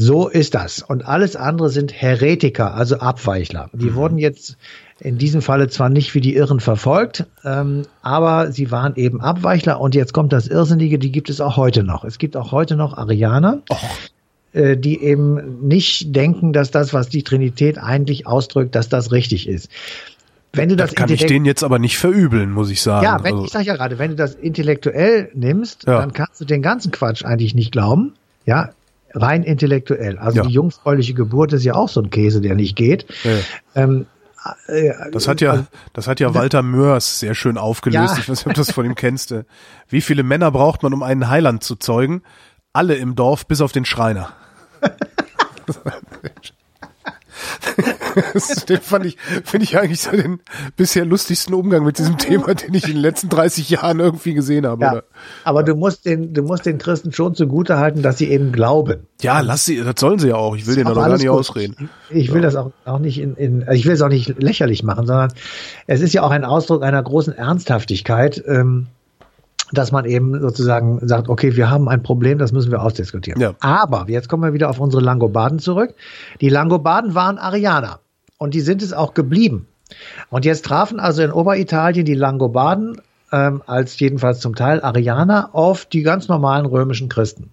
so 0.00 0.28
ist 0.28 0.54
das. 0.54 0.80
Und 0.80 1.04
alles 1.04 1.34
andere 1.34 1.70
sind 1.70 1.92
Heretiker, 1.92 2.74
also 2.74 3.00
Abweichler. 3.00 3.68
Die 3.72 3.90
mhm. 3.90 3.94
wurden 3.96 4.18
jetzt 4.18 4.56
in 5.00 5.18
diesem 5.18 5.42
Falle 5.42 5.68
zwar 5.68 5.88
nicht 5.88 6.14
wie 6.14 6.20
die 6.20 6.36
Irren 6.36 6.60
verfolgt, 6.60 7.26
ähm, 7.44 7.82
aber 8.00 8.52
sie 8.52 8.70
waren 8.70 8.94
eben 8.94 9.20
Abweichler. 9.20 9.80
Und 9.80 9.96
jetzt 9.96 10.12
kommt 10.14 10.32
das 10.32 10.46
Irrsinnige, 10.46 11.00
die 11.00 11.10
gibt 11.10 11.30
es 11.30 11.40
auch 11.40 11.56
heute 11.56 11.82
noch. 11.82 12.04
Es 12.04 12.18
gibt 12.18 12.36
auch 12.36 12.52
heute 12.52 12.76
noch 12.76 12.96
Arianer. 12.96 13.62
Oh 13.68 13.76
die 14.54 15.02
eben 15.02 15.68
nicht 15.68 16.16
denken, 16.16 16.54
dass 16.54 16.70
das, 16.70 16.94
was 16.94 17.10
die 17.10 17.22
Trinität 17.22 17.78
eigentlich 17.78 18.26
ausdrückt, 18.26 18.74
dass 18.74 18.88
das 18.88 19.12
richtig 19.12 19.46
ist. 19.46 19.68
Wenn 20.54 20.70
du 20.70 20.74
das, 20.74 20.90
das 20.90 20.96
kann 20.96 21.10
ich 21.10 21.26
denen 21.26 21.44
jetzt 21.44 21.62
aber 21.62 21.78
nicht 21.78 21.98
verübeln, 21.98 22.50
muss 22.50 22.70
ich 22.70 22.80
sagen. 22.80 23.04
Ja, 23.04 23.22
wenn, 23.22 23.34
also. 23.34 23.44
ich 23.44 23.52
sage 23.52 23.66
ja 23.66 23.76
gerade, 23.76 23.98
wenn 23.98 24.12
du 24.12 24.16
das 24.16 24.34
intellektuell 24.34 25.30
nimmst, 25.34 25.84
ja. 25.86 26.00
dann 26.00 26.14
kannst 26.14 26.40
du 26.40 26.46
den 26.46 26.62
ganzen 26.62 26.90
Quatsch 26.90 27.24
eigentlich 27.24 27.54
nicht 27.54 27.72
glauben. 27.72 28.14
Ja, 28.46 28.70
rein 29.14 29.42
intellektuell. 29.42 30.18
Also 30.18 30.38
ja. 30.38 30.42
die 30.44 30.52
jungfräuliche 30.52 31.14
Geburt 31.14 31.52
ist 31.52 31.64
ja 31.64 31.74
auch 31.74 31.88
so 31.88 32.00
ein 32.00 32.10
Käse, 32.10 32.40
der 32.40 32.54
nicht 32.54 32.76
geht. 32.76 33.06
Ja. 33.24 33.38
Ähm, 33.74 34.06
äh, 34.66 34.92
das 35.12 35.28
hat 35.28 35.40
ja, 35.40 35.66
das 35.92 36.06
hat 36.06 36.20
ja 36.20 36.34
Walter 36.34 36.62
Mörs 36.62 37.20
sehr 37.20 37.34
schön 37.34 37.58
aufgelöst. 37.58 38.14
Ja. 38.14 38.18
Ich 38.18 38.28
weiß 38.28 38.38
nicht, 38.38 38.46
ob 38.46 38.54
du 38.54 38.60
das 38.60 38.72
von 38.72 38.86
ihm 38.86 38.94
kennst. 38.94 39.34
Wie 39.88 40.00
viele 40.00 40.22
Männer 40.22 40.50
braucht 40.50 40.82
man, 40.82 40.92
um 40.92 41.02
einen 41.02 41.28
Heiland 41.28 41.62
zu 41.62 41.76
zeugen? 41.76 42.22
Alle 42.72 42.94
im 42.94 43.14
Dorf, 43.14 43.46
bis 43.46 43.60
auf 43.60 43.72
den 43.72 43.84
Schreiner. 43.84 44.30
den 48.68 48.80
fand 48.80 49.06
ich, 49.06 49.16
finde 49.44 49.64
ich 49.64 49.78
eigentlich 49.78 50.00
so 50.00 50.10
den 50.10 50.40
bisher 50.76 51.04
lustigsten 51.04 51.54
Umgang 51.54 51.84
mit 51.84 51.98
diesem 51.98 52.18
Thema, 52.18 52.54
den 52.54 52.74
ich 52.74 52.84
in 52.84 52.94
den 52.94 53.00
letzten 53.00 53.28
30 53.28 53.68
Jahren 53.70 54.00
irgendwie 54.00 54.34
gesehen 54.34 54.66
habe. 54.66 54.84
Ja, 54.84 55.02
aber 55.44 55.62
du 55.62 55.74
musst 55.74 56.06
den, 56.06 56.34
du 56.34 56.42
musst 56.42 56.66
den 56.66 56.78
Christen 56.78 57.12
schon 57.12 57.34
zugute 57.34 57.78
halten, 57.78 58.02
dass 58.02 58.18
sie 58.18 58.28
eben 58.28 58.52
glauben. 58.52 59.06
Ja, 59.20 59.40
lass 59.40 59.64
sie, 59.64 59.82
das 59.82 59.94
sollen 59.98 60.18
sie 60.18 60.28
ja 60.28 60.36
auch. 60.36 60.56
Ich 60.56 60.66
will 60.66 60.76
den 60.76 60.86
doch 60.86 60.94
gar 60.94 61.08
nicht 61.08 61.26
gut. 61.26 61.30
ausreden. 61.30 61.90
Ich, 62.10 62.28
will 62.32 62.42
ja. 62.42 62.42
das 62.42 62.56
auch, 62.56 62.72
auch 62.84 62.98
nicht 62.98 63.20
in, 63.20 63.34
in, 63.34 63.66
ich 63.72 63.84
will 63.84 63.92
es 63.92 64.02
auch 64.02 64.08
nicht 64.08 64.40
lächerlich 64.42 64.82
machen, 64.82 65.06
sondern 65.06 65.32
es 65.86 66.00
ist 66.00 66.12
ja 66.14 66.22
auch 66.22 66.30
ein 66.30 66.44
Ausdruck 66.44 66.82
einer 66.82 67.02
großen 67.02 67.32
Ernsthaftigkeit. 67.32 68.42
Ähm, 68.46 68.88
dass 69.72 69.92
man 69.92 70.04
eben 70.04 70.40
sozusagen 70.40 71.06
sagt, 71.06 71.28
okay, 71.28 71.56
wir 71.56 71.70
haben 71.70 71.88
ein 71.88 72.02
Problem, 72.02 72.38
das 72.38 72.52
müssen 72.52 72.70
wir 72.70 72.82
ausdiskutieren. 72.82 73.40
Ja. 73.40 73.54
Aber 73.60 74.06
jetzt 74.08 74.28
kommen 74.28 74.42
wir 74.42 74.52
wieder 74.52 74.70
auf 74.70 74.80
unsere 74.80 75.02
Langobarden 75.02 75.58
zurück. 75.58 75.94
Die 76.40 76.48
Langobarden 76.48 77.14
waren 77.14 77.38
Arianer 77.38 78.00
und 78.38 78.54
die 78.54 78.60
sind 78.60 78.82
es 78.82 78.92
auch 78.92 79.14
geblieben. 79.14 79.66
Und 80.30 80.44
jetzt 80.44 80.64
trafen 80.64 81.00
also 81.00 81.22
in 81.22 81.32
Oberitalien 81.32 82.04
die 82.04 82.14
Langobarden 82.14 83.00
ähm, 83.32 83.62
als 83.66 83.98
jedenfalls 83.98 84.40
zum 84.40 84.54
Teil 84.54 84.80
Arianer 84.80 85.50
auf 85.52 85.84
die 85.84 86.02
ganz 86.02 86.28
normalen 86.28 86.66
römischen 86.66 87.08
Christen. 87.08 87.50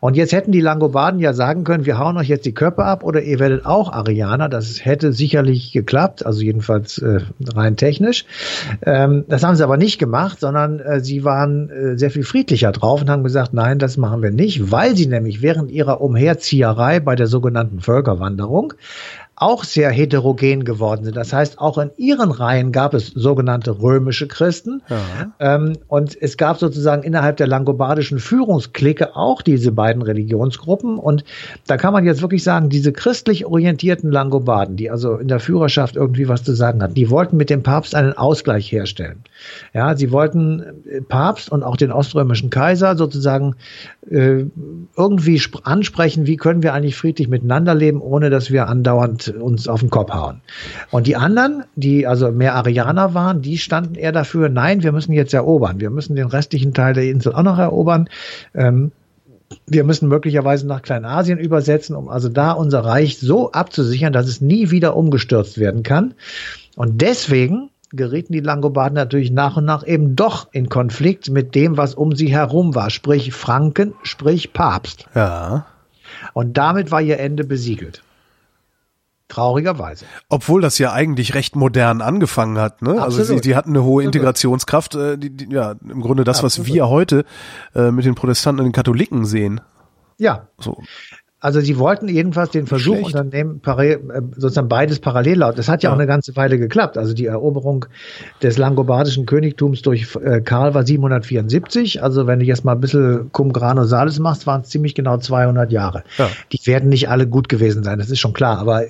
Und 0.00 0.16
jetzt 0.16 0.32
hätten 0.32 0.52
die 0.52 0.60
Langobarden 0.60 1.20
ja 1.20 1.32
sagen 1.32 1.64
können, 1.64 1.84
wir 1.86 1.98
hauen 1.98 2.16
euch 2.16 2.28
jetzt 2.28 2.46
die 2.46 2.54
Köpfe 2.54 2.84
ab 2.84 3.04
oder 3.04 3.22
ihr 3.22 3.38
werdet 3.38 3.66
auch 3.66 3.92
Arianer. 3.92 4.48
Das 4.48 4.84
hätte 4.84 5.12
sicherlich 5.12 5.72
geklappt, 5.72 6.24
also 6.24 6.40
jedenfalls 6.40 6.98
äh, 6.98 7.20
rein 7.54 7.76
technisch. 7.76 8.24
Ähm, 8.82 9.24
das 9.28 9.42
haben 9.42 9.56
sie 9.56 9.64
aber 9.64 9.76
nicht 9.76 9.98
gemacht, 9.98 10.40
sondern 10.40 10.80
äh, 10.80 11.00
sie 11.00 11.24
waren 11.24 11.70
äh, 11.70 11.98
sehr 11.98 12.10
viel 12.10 12.24
friedlicher 12.24 12.72
drauf 12.72 13.02
und 13.02 13.10
haben 13.10 13.24
gesagt, 13.24 13.52
nein, 13.52 13.78
das 13.78 13.96
machen 13.96 14.22
wir 14.22 14.30
nicht, 14.30 14.70
weil 14.70 14.96
sie 14.96 15.06
nämlich 15.06 15.42
während 15.42 15.70
ihrer 15.70 16.00
Umherzieherei 16.00 17.00
bei 17.00 17.14
der 17.16 17.26
sogenannten 17.26 17.80
Völkerwanderung 17.80 18.74
auch 19.40 19.64
sehr 19.64 19.90
heterogen 19.90 20.64
geworden 20.64 21.04
sind. 21.04 21.16
Das 21.16 21.32
heißt, 21.32 21.58
auch 21.58 21.78
in 21.78 21.90
ihren 21.96 22.30
Reihen 22.30 22.72
gab 22.72 22.92
es 22.92 23.06
sogenannte 23.06 23.80
römische 23.80 24.28
Christen. 24.28 24.82
Ja. 24.90 25.32
Ähm, 25.38 25.78
und 25.88 26.14
es 26.20 26.36
gab 26.36 26.58
sozusagen 26.58 27.02
innerhalb 27.02 27.38
der 27.38 27.46
langobardischen 27.46 28.18
Führungsklicke 28.18 29.16
auch 29.16 29.40
diese 29.40 29.72
beiden 29.72 30.02
Religionsgruppen. 30.02 30.98
Und 30.98 31.24
da 31.66 31.78
kann 31.78 31.94
man 31.94 32.04
jetzt 32.04 32.20
wirklich 32.20 32.44
sagen, 32.44 32.68
diese 32.68 32.92
christlich 32.92 33.46
orientierten 33.46 34.12
Langobarden, 34.12 34.76
die 34.76 34.90
also 34.90 35.16
in 35.16 35.28
der 35.28 35.40
Führerschaft 35.40 35.96
irgendwie 35.96 36.28
was 36.28 36.44
zu 36.44 36.52
sagen 36.52 36.82
hatten, 36.82 36.94
die 36.94 37.08
wollten 37.08 37.38
mit 37.38 37.48
dem 37.48 37.62
Papst 37.62 37.94
einen 37.94 38.12
Ausgleich 38.12 38.70
herstellen. 38.70 39.24
Ja, 39.72 39.96
sie 39.96 40.12
wollten 40.12 40.62
äh, 40.84 41.00
Papst 41.00 41.50
und 41.50 41.62
auch 41.62 41.78
den 41.78 41.92
oströmischen 41.92 42.50
Kaiser 42.50 42.94
sozusagen 42.94 43.56
äh, 44.10 44.44
irgendwie 44.98 45.40
ansprechen, 45.62 46.26
wie 46.26 46.36
können 46.36 46.62
wir 46.62 46.74
eigentlich 46.74 46.96
friedlich 46.96 47.28
miteinander 47.28 47.74
leben, 47.74 48.02
ohne 48.02 48.28
dass 48.28 48.50
wir 48.50 48.68
andauernd 48.68 49.29
uns 49.36 49.68
auf 49.68 49.80
den 49.80 49.90
Kopf 49.90 50.12
hauen. 50.12 50.40
Und 50.90 51.06
die 51.06 51.16
anderen, 51.16 51.64
die 51.76 52.06
also 52.06 52.30
mehr 52.32 52.54
Arianer 52.54 53.14
waren, 53.14 53.42
die 53.42 53.58
standen 53.58 53.94
eher 53.94 54.12
dafür, 54.12 54.48
nein, 54.48 54.82
wir 54.82 54.92
müssen 54.92 55.12
jetzt 55.12 55.34
erobern. 55.34 55.80
Wir 55.80 55.90
müssen 55.90 56.16
den 56.16 56.26
restlichen 56.26 56.74
Teil 56.74 56.94
der 56.94 57.04
Insel 57.04 57.34
auch 57.34 57.42
noch 57.42 57.58
erobern. 57.58 58.08
Ähm, 58.54 58.92
wir 59.66 59.84
müssen 59.84 60.08
möglicherweise 60.08 60.66
nach 60.66 60.82
Kleinasien 60.82 61.38
übersetzen, 61.38 61.96
um 61.96 62.08
also 62.08 62.28
da 62.28 62.52
unser 62.52 62.84
Reich 62.84 63.18
so 63.18 63.52
abzusichern, 63.52 64.12
dass 64.12 64.28
es 64.28 64.40
nie 64.40 64.70
wieder 64.70 64.96
umgestürzt 64.96 65.58
werden 65.58 65.82
kann. 65.82 66.14
Und 66.76 67.02
deswegen 67.02 67.70
gerieten 67.92 68.32
die 68.32 68.40
Langobarden 68.40 68.94
natürlich 68.94 69.32
nach 69.32 69.56
und 69.56 69.64
nach 69.64 69.86
eben 69.86 70.14
doch 70.14 70.48
in 70.52 70.68
Konflikt 70.68 71.30
mit 71.30 71.54
dem, 71.54 71.76
was 71.76 71.94
um 71.94 72.14
sie 72.14 72.28
herum 72.28 72.74
war, 72.74 72.90
sprich 72.90 73.32
Franken, 73.32 73.94
sprich 74.02 74.52
Papst. 74.52 75.06
Ja. 75.14 75.66
Und 76.32 76.56
damit 76.56 76.90
war 76.90 77.02
ihr 77.02 77.18
Ende 77.18 77.44
besiegelt. 77.44 78.02
Traurigerweise. 79.30 80.04
Obwohl 80.28 80.60
das 80.60 80.78
ja 80.78 80.92
eigentlich 80.92 81.34
recht 81.34 81.56
modern 81.56 82.02
angefangen 82.02 82.58
hat, 82.58 82.82
ne? 82.82 82.90
Absolut. 82.90 83.04
Also 83.04 83.34
sie, 83.36 83.40
die 83.40 83.56
hatten 83.56 83.70
eine 83.70 83.84
hohe 83.84 84.02
Integrationskraft, 84.02 84.94
äh, 84.96 85.16
die, 85.16 85.30
die, 85.30 85.54
ja, 85.54 85.76
im 85.88 86.02
Grunde 86.02 86.24
das, 86.24 86.42
Absolut. 86.42 86.68
was 86.68 86.74
wir 86.74 86.88
heute 86.88 87.24
äh, 87.74 87.90
mit 87.90 88.04
den 88.04 88.14
Protestanten 88.14 88.60
und 88.60 88.66
den 88.66 88.72
Katholiken 88.72 89.24
sehen. 89.24 89.60
Ja. 90.18 90.48
So. 90.58 90.82
Also 91.42 91.60
sie 91.60 91.78
wollten 91.78 92.06
jedenfalls 92.08 92.50
den 92.50 92.66
Versuch 92.66 93.08
Schlecht. 93.08 93.14
unternehmen, 93.14 93.62
äh, 93.64 93.96
sozusagen 94.36 94.68
beides 94.68 94.98
parallel 94.98 95.38
laut. 95.38 95.58
Das 95.58 95.68
hat 95.68 95.82
ja, 95.82 95.88
ja, 95.88 95.94
auch 95.94 95.98
eine 95.98 96.06
ganze 96.06 96.36
Weile 96.36 96.58
geklappt. 96.58 96.98
Also 96.98 97.14
die 97.14 97.24
Eroberung 97.24 97.86
des 98.42 98.58
langobardischen 98.58 99.24
Königtums 99.24 99.80
durch 99.80 100.14
äh, 100.22 100.42
Karl 100.42 100.74
war 100.74 100.84
774. 100.84 102.02
Also 102.02 102.26
wenn 102.26 102.40
du 102.40 102.44
jetzt 102.44 102.66
mal 102.66 102.72
ein 102.72 102.80
bisschen 102.80 103.32
Cum 103.32 103.54
Grano 103.54 103.84
Salis 103.86 104.18
machst, 104.18 104.46
waren 104.46 104.60
es 104.60 104.68
ziemlich 104.68 104.94
genau 104.94 105.16
200 105.16 105.72
Jahre. 105.72 106.04
Ja. 106.18 106.28
Die 106.52 106.60
werden 106.66 106.90
nicht 106.90 107.08
alle 107.08 107.26
gut 107.26 107.48
gewesen 107.48 107.82
sein, 107.82 107.98
das 107.98 108.10
ist 108.10 108.20
schon 108.20 108.34
klar. 108.34 108.58
Aber 108.58 108.82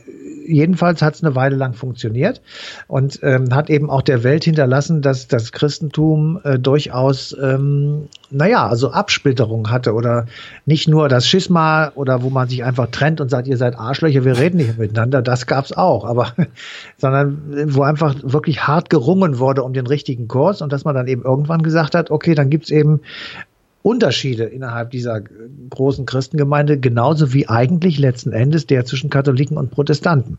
jedenfalls 0.51 1.03
hat 1.03 1.15
es 1.15 1.25
eine 1.25 1.35
Weile 1.35 1.57
lang 1.57 1.75
funktioniert 1.75 2.41
und 2.89 3.21
ähm, 3.23 3.55
hat 3.55 3.71
eben 3.71 3.91
auch 3.91 4.03
der 4.03 4.25
Welt 4.25 4.45
hinterlassen, 4.45 5.03
dass 5.03 5.29
das 5.29 5.53
Christentum 5.53 6.41
äh, 6.45 6.59
durchaus, 6.59 7.37
ähm, 7.41 8.09
naja, 8.31 8.67
also 8.67 8.91
Absplitterung 8.91 9.71
hatte 9.71 9.95
oder 9.95 10.27
nicht 10.67 10.89
nur 10.89 11.09
das 11.09 11.27
Schisma 11.27 11.93
oder 11.95 12.23
wo 12.23 12.31
man 12.31 12.49
sich 12.49 12.65
einfach 12.65 12.89
trennt 12.91 13.21
und 13.21 13.31
sagt, 13.31 13.49
ihr 13.49 13.57
seid 13.57 13.79
Arschlöcher, 13.79 14.25
wir 14.25 14.39
reden 14.39 14.59
nicht 14.59 14.79
miteinander, 14.79 15.23
das 15.23 15.47
gab's 15.47 15.73
auch, 15.73 16.05
aber 16.05 16.35
sondern 16.99 17.75
wo 17.75 17.83
einfach 17.83 18.15
wirklich 18.23 18.67
hart 18.67 18.91
gerungen 18.91 19.39
wurde 19.39 19.63
um 19.63 19.73
den 19.73 19.87
richtigen 19.87 20.29
Kurs 20.29 20.63
und 20.63 20.73
dass 20.73 20.85
man 20.85 20.95
dann 20.95 21.07
eben 21.07 21.23
irgendwann 21.23 21.63
gesagt 21.63 21.95
hat, 21.95 22.11
okay, 22.11 22.35
dann 22.35 22.51
gibt's 22.51 22.71
eben 22.71 23.01
Unterschiede 23.83 24.45
innerhalb 24.45 24.91
dieser 24.91 25.23
großen 25.71 26.07
Christengemeinde, 26.07 26.79
genauso 26.79 27.33
wie 27.33 27.49
eigentlich 27.49 27.99
letzten 27.99 28.33
Endes 28.33 28.67
der 28.67 28.85
zwischen 28.85 29.11
Katholiken 29.11 29.57
und 29.57 29.71
Protestanten. 29.71 30.39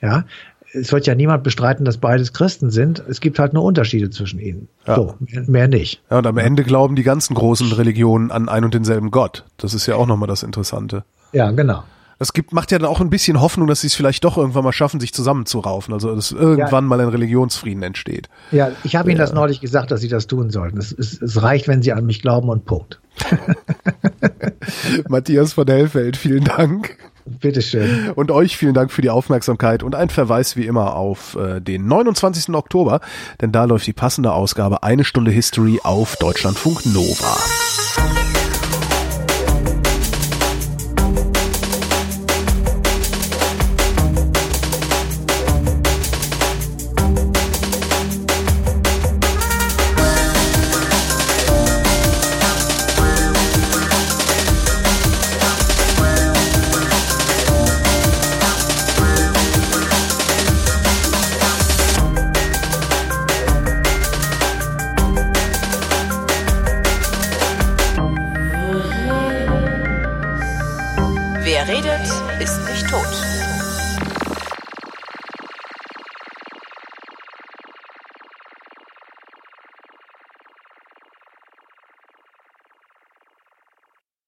Ja, 0.00 0.24
es 0.72 0.92
wird 0.92 1.06
ja 1.06 1.14
niemand 1.14 1.42
bestreiten, 1.42 1.84
dass 1.84 1.96
beides 1.96 2.32
Christen 2.32 2.70
sind. 2.70 3.02
Es 3.08 3.20
gibt 3.20 3.38
halt 3.38 3.54
nur 3.54 3.64
Unterschiede 3.64 4.10
zwischen 4.10 4.38
ihnen. 4.38 4.68
Ja. 4.86 4.96
So, 4.96 5.14
mehr, 5.20 5.44
mehr, 5.46 5.68
nicht. 5.68 6.02
Ja, 6.10 6.18
und 6.18 6.26
am 6.26 6.36
Ende 6.36 6.64
glauben 6.64 6.96
die 6.96 7.02
ganzen 7.02 7.34
großen 7.34 7.72
Religionen 7.72 8.30
an 8.30 8.48
ein 8.48 8.64
und 8.64 8.74
denselben 8.74 9.10
Gott. 9.10 9.44
Das 9.56 9.72
ist 9.72 9.86
ja 9.86 9.96
auch 9.96 10.06
nochmal 10.06 10.28
das 10.28 10.42
Interessante. 10.42 11.04
Ja, 11.32 11.50
genau. 11.50 11.84
Das 12.18 12.32
gibt, 12.32 12.52
macht 12.52 12.72
ja 12.72 12.78
dann 12.78 12.88
auch 12.88 13.00
ein 13.00 13.10
bisschen 13.10 13.40
Hoffnung, 13.40 13.66
dass 13.66 13.82
sie 13.82 13.88
es 13.88 13.94
vielleicht 13.94 14.24
doch 14.24 14.38
irgendwann 14.38 14.64
mal 14.64 14.72
schaffen, 14.72 15.00
sich 15.00 15.12
zusammenzuraufen. 15.12 15.92
Also, 15.92 16.14
dass 16.14 16.32
irgendwann 16.32 16.84
ja. 16.84 16.88
mal 16.88 17.00
ein 17.00 17.08
Religionsfrieden 17.08 17.82
entsteht. 17.82 18.28
Ja, 18.52 18.70
ich 18.84 18.96
habe 18.96 19.10
Ihnen 19.10 19.18
das 19.18 19.32
neulich 19.32 19.60
gesagt, 19.60 19.90
dass 19.90 20.00
Sie 20.00 20.08
das 20.08 20.26
tun 20.26 20.50
sollten. 20.50 20.78
Es, 20.78 20.92
es, 20.92 21.20
es 21.20 21.42
reicht, 21.42 21.68
wenn 21.68 21.82
Sie 21.82 21.92
an 21.92 22.06
mich 22.06 22.22
glauben 22.22 22.48
und 22.48 22.64
Punkt. 22.64 23.00
Matthias 25.08 25.52
von 25.52 25.66
Hellfeld, 25.66 26.16
vielen 26.16 26.44
Dank. 26.44 26.96
Bitteschön. 27.26 28.10
Und 28.14 28.30
euch 28.30 28.56
vielen 28.56 28.74
Dank 28.74 28.92
für 28.92 29.02
die 29.02 29.10
Aufmerksamkeit 29.10 29.82
und 29.82 29.94
ein 29.94 30.10
Verweis 30.10 30.56
wie 30.56 30.64
immer 30.64 30.94
auf 30.94 31.36
äh, 31.36 31.60
den 31.60 31.86
29. 31.86 32.54
Oktober, 32.54 33.00
denn 33.40 33.52
da 33.52 33.64
läuft 33.64 33.86
die 33.86 33.92
passende 33.92 34.32
Ausgabe 34.32 34.82
Eine 34.82 35.04
Stunde 35.04 35.32
History 35.32 35.80
auf 35.82 36.16
Deutschlandfunk 36.16 36.86
Nova. 36.86 37.36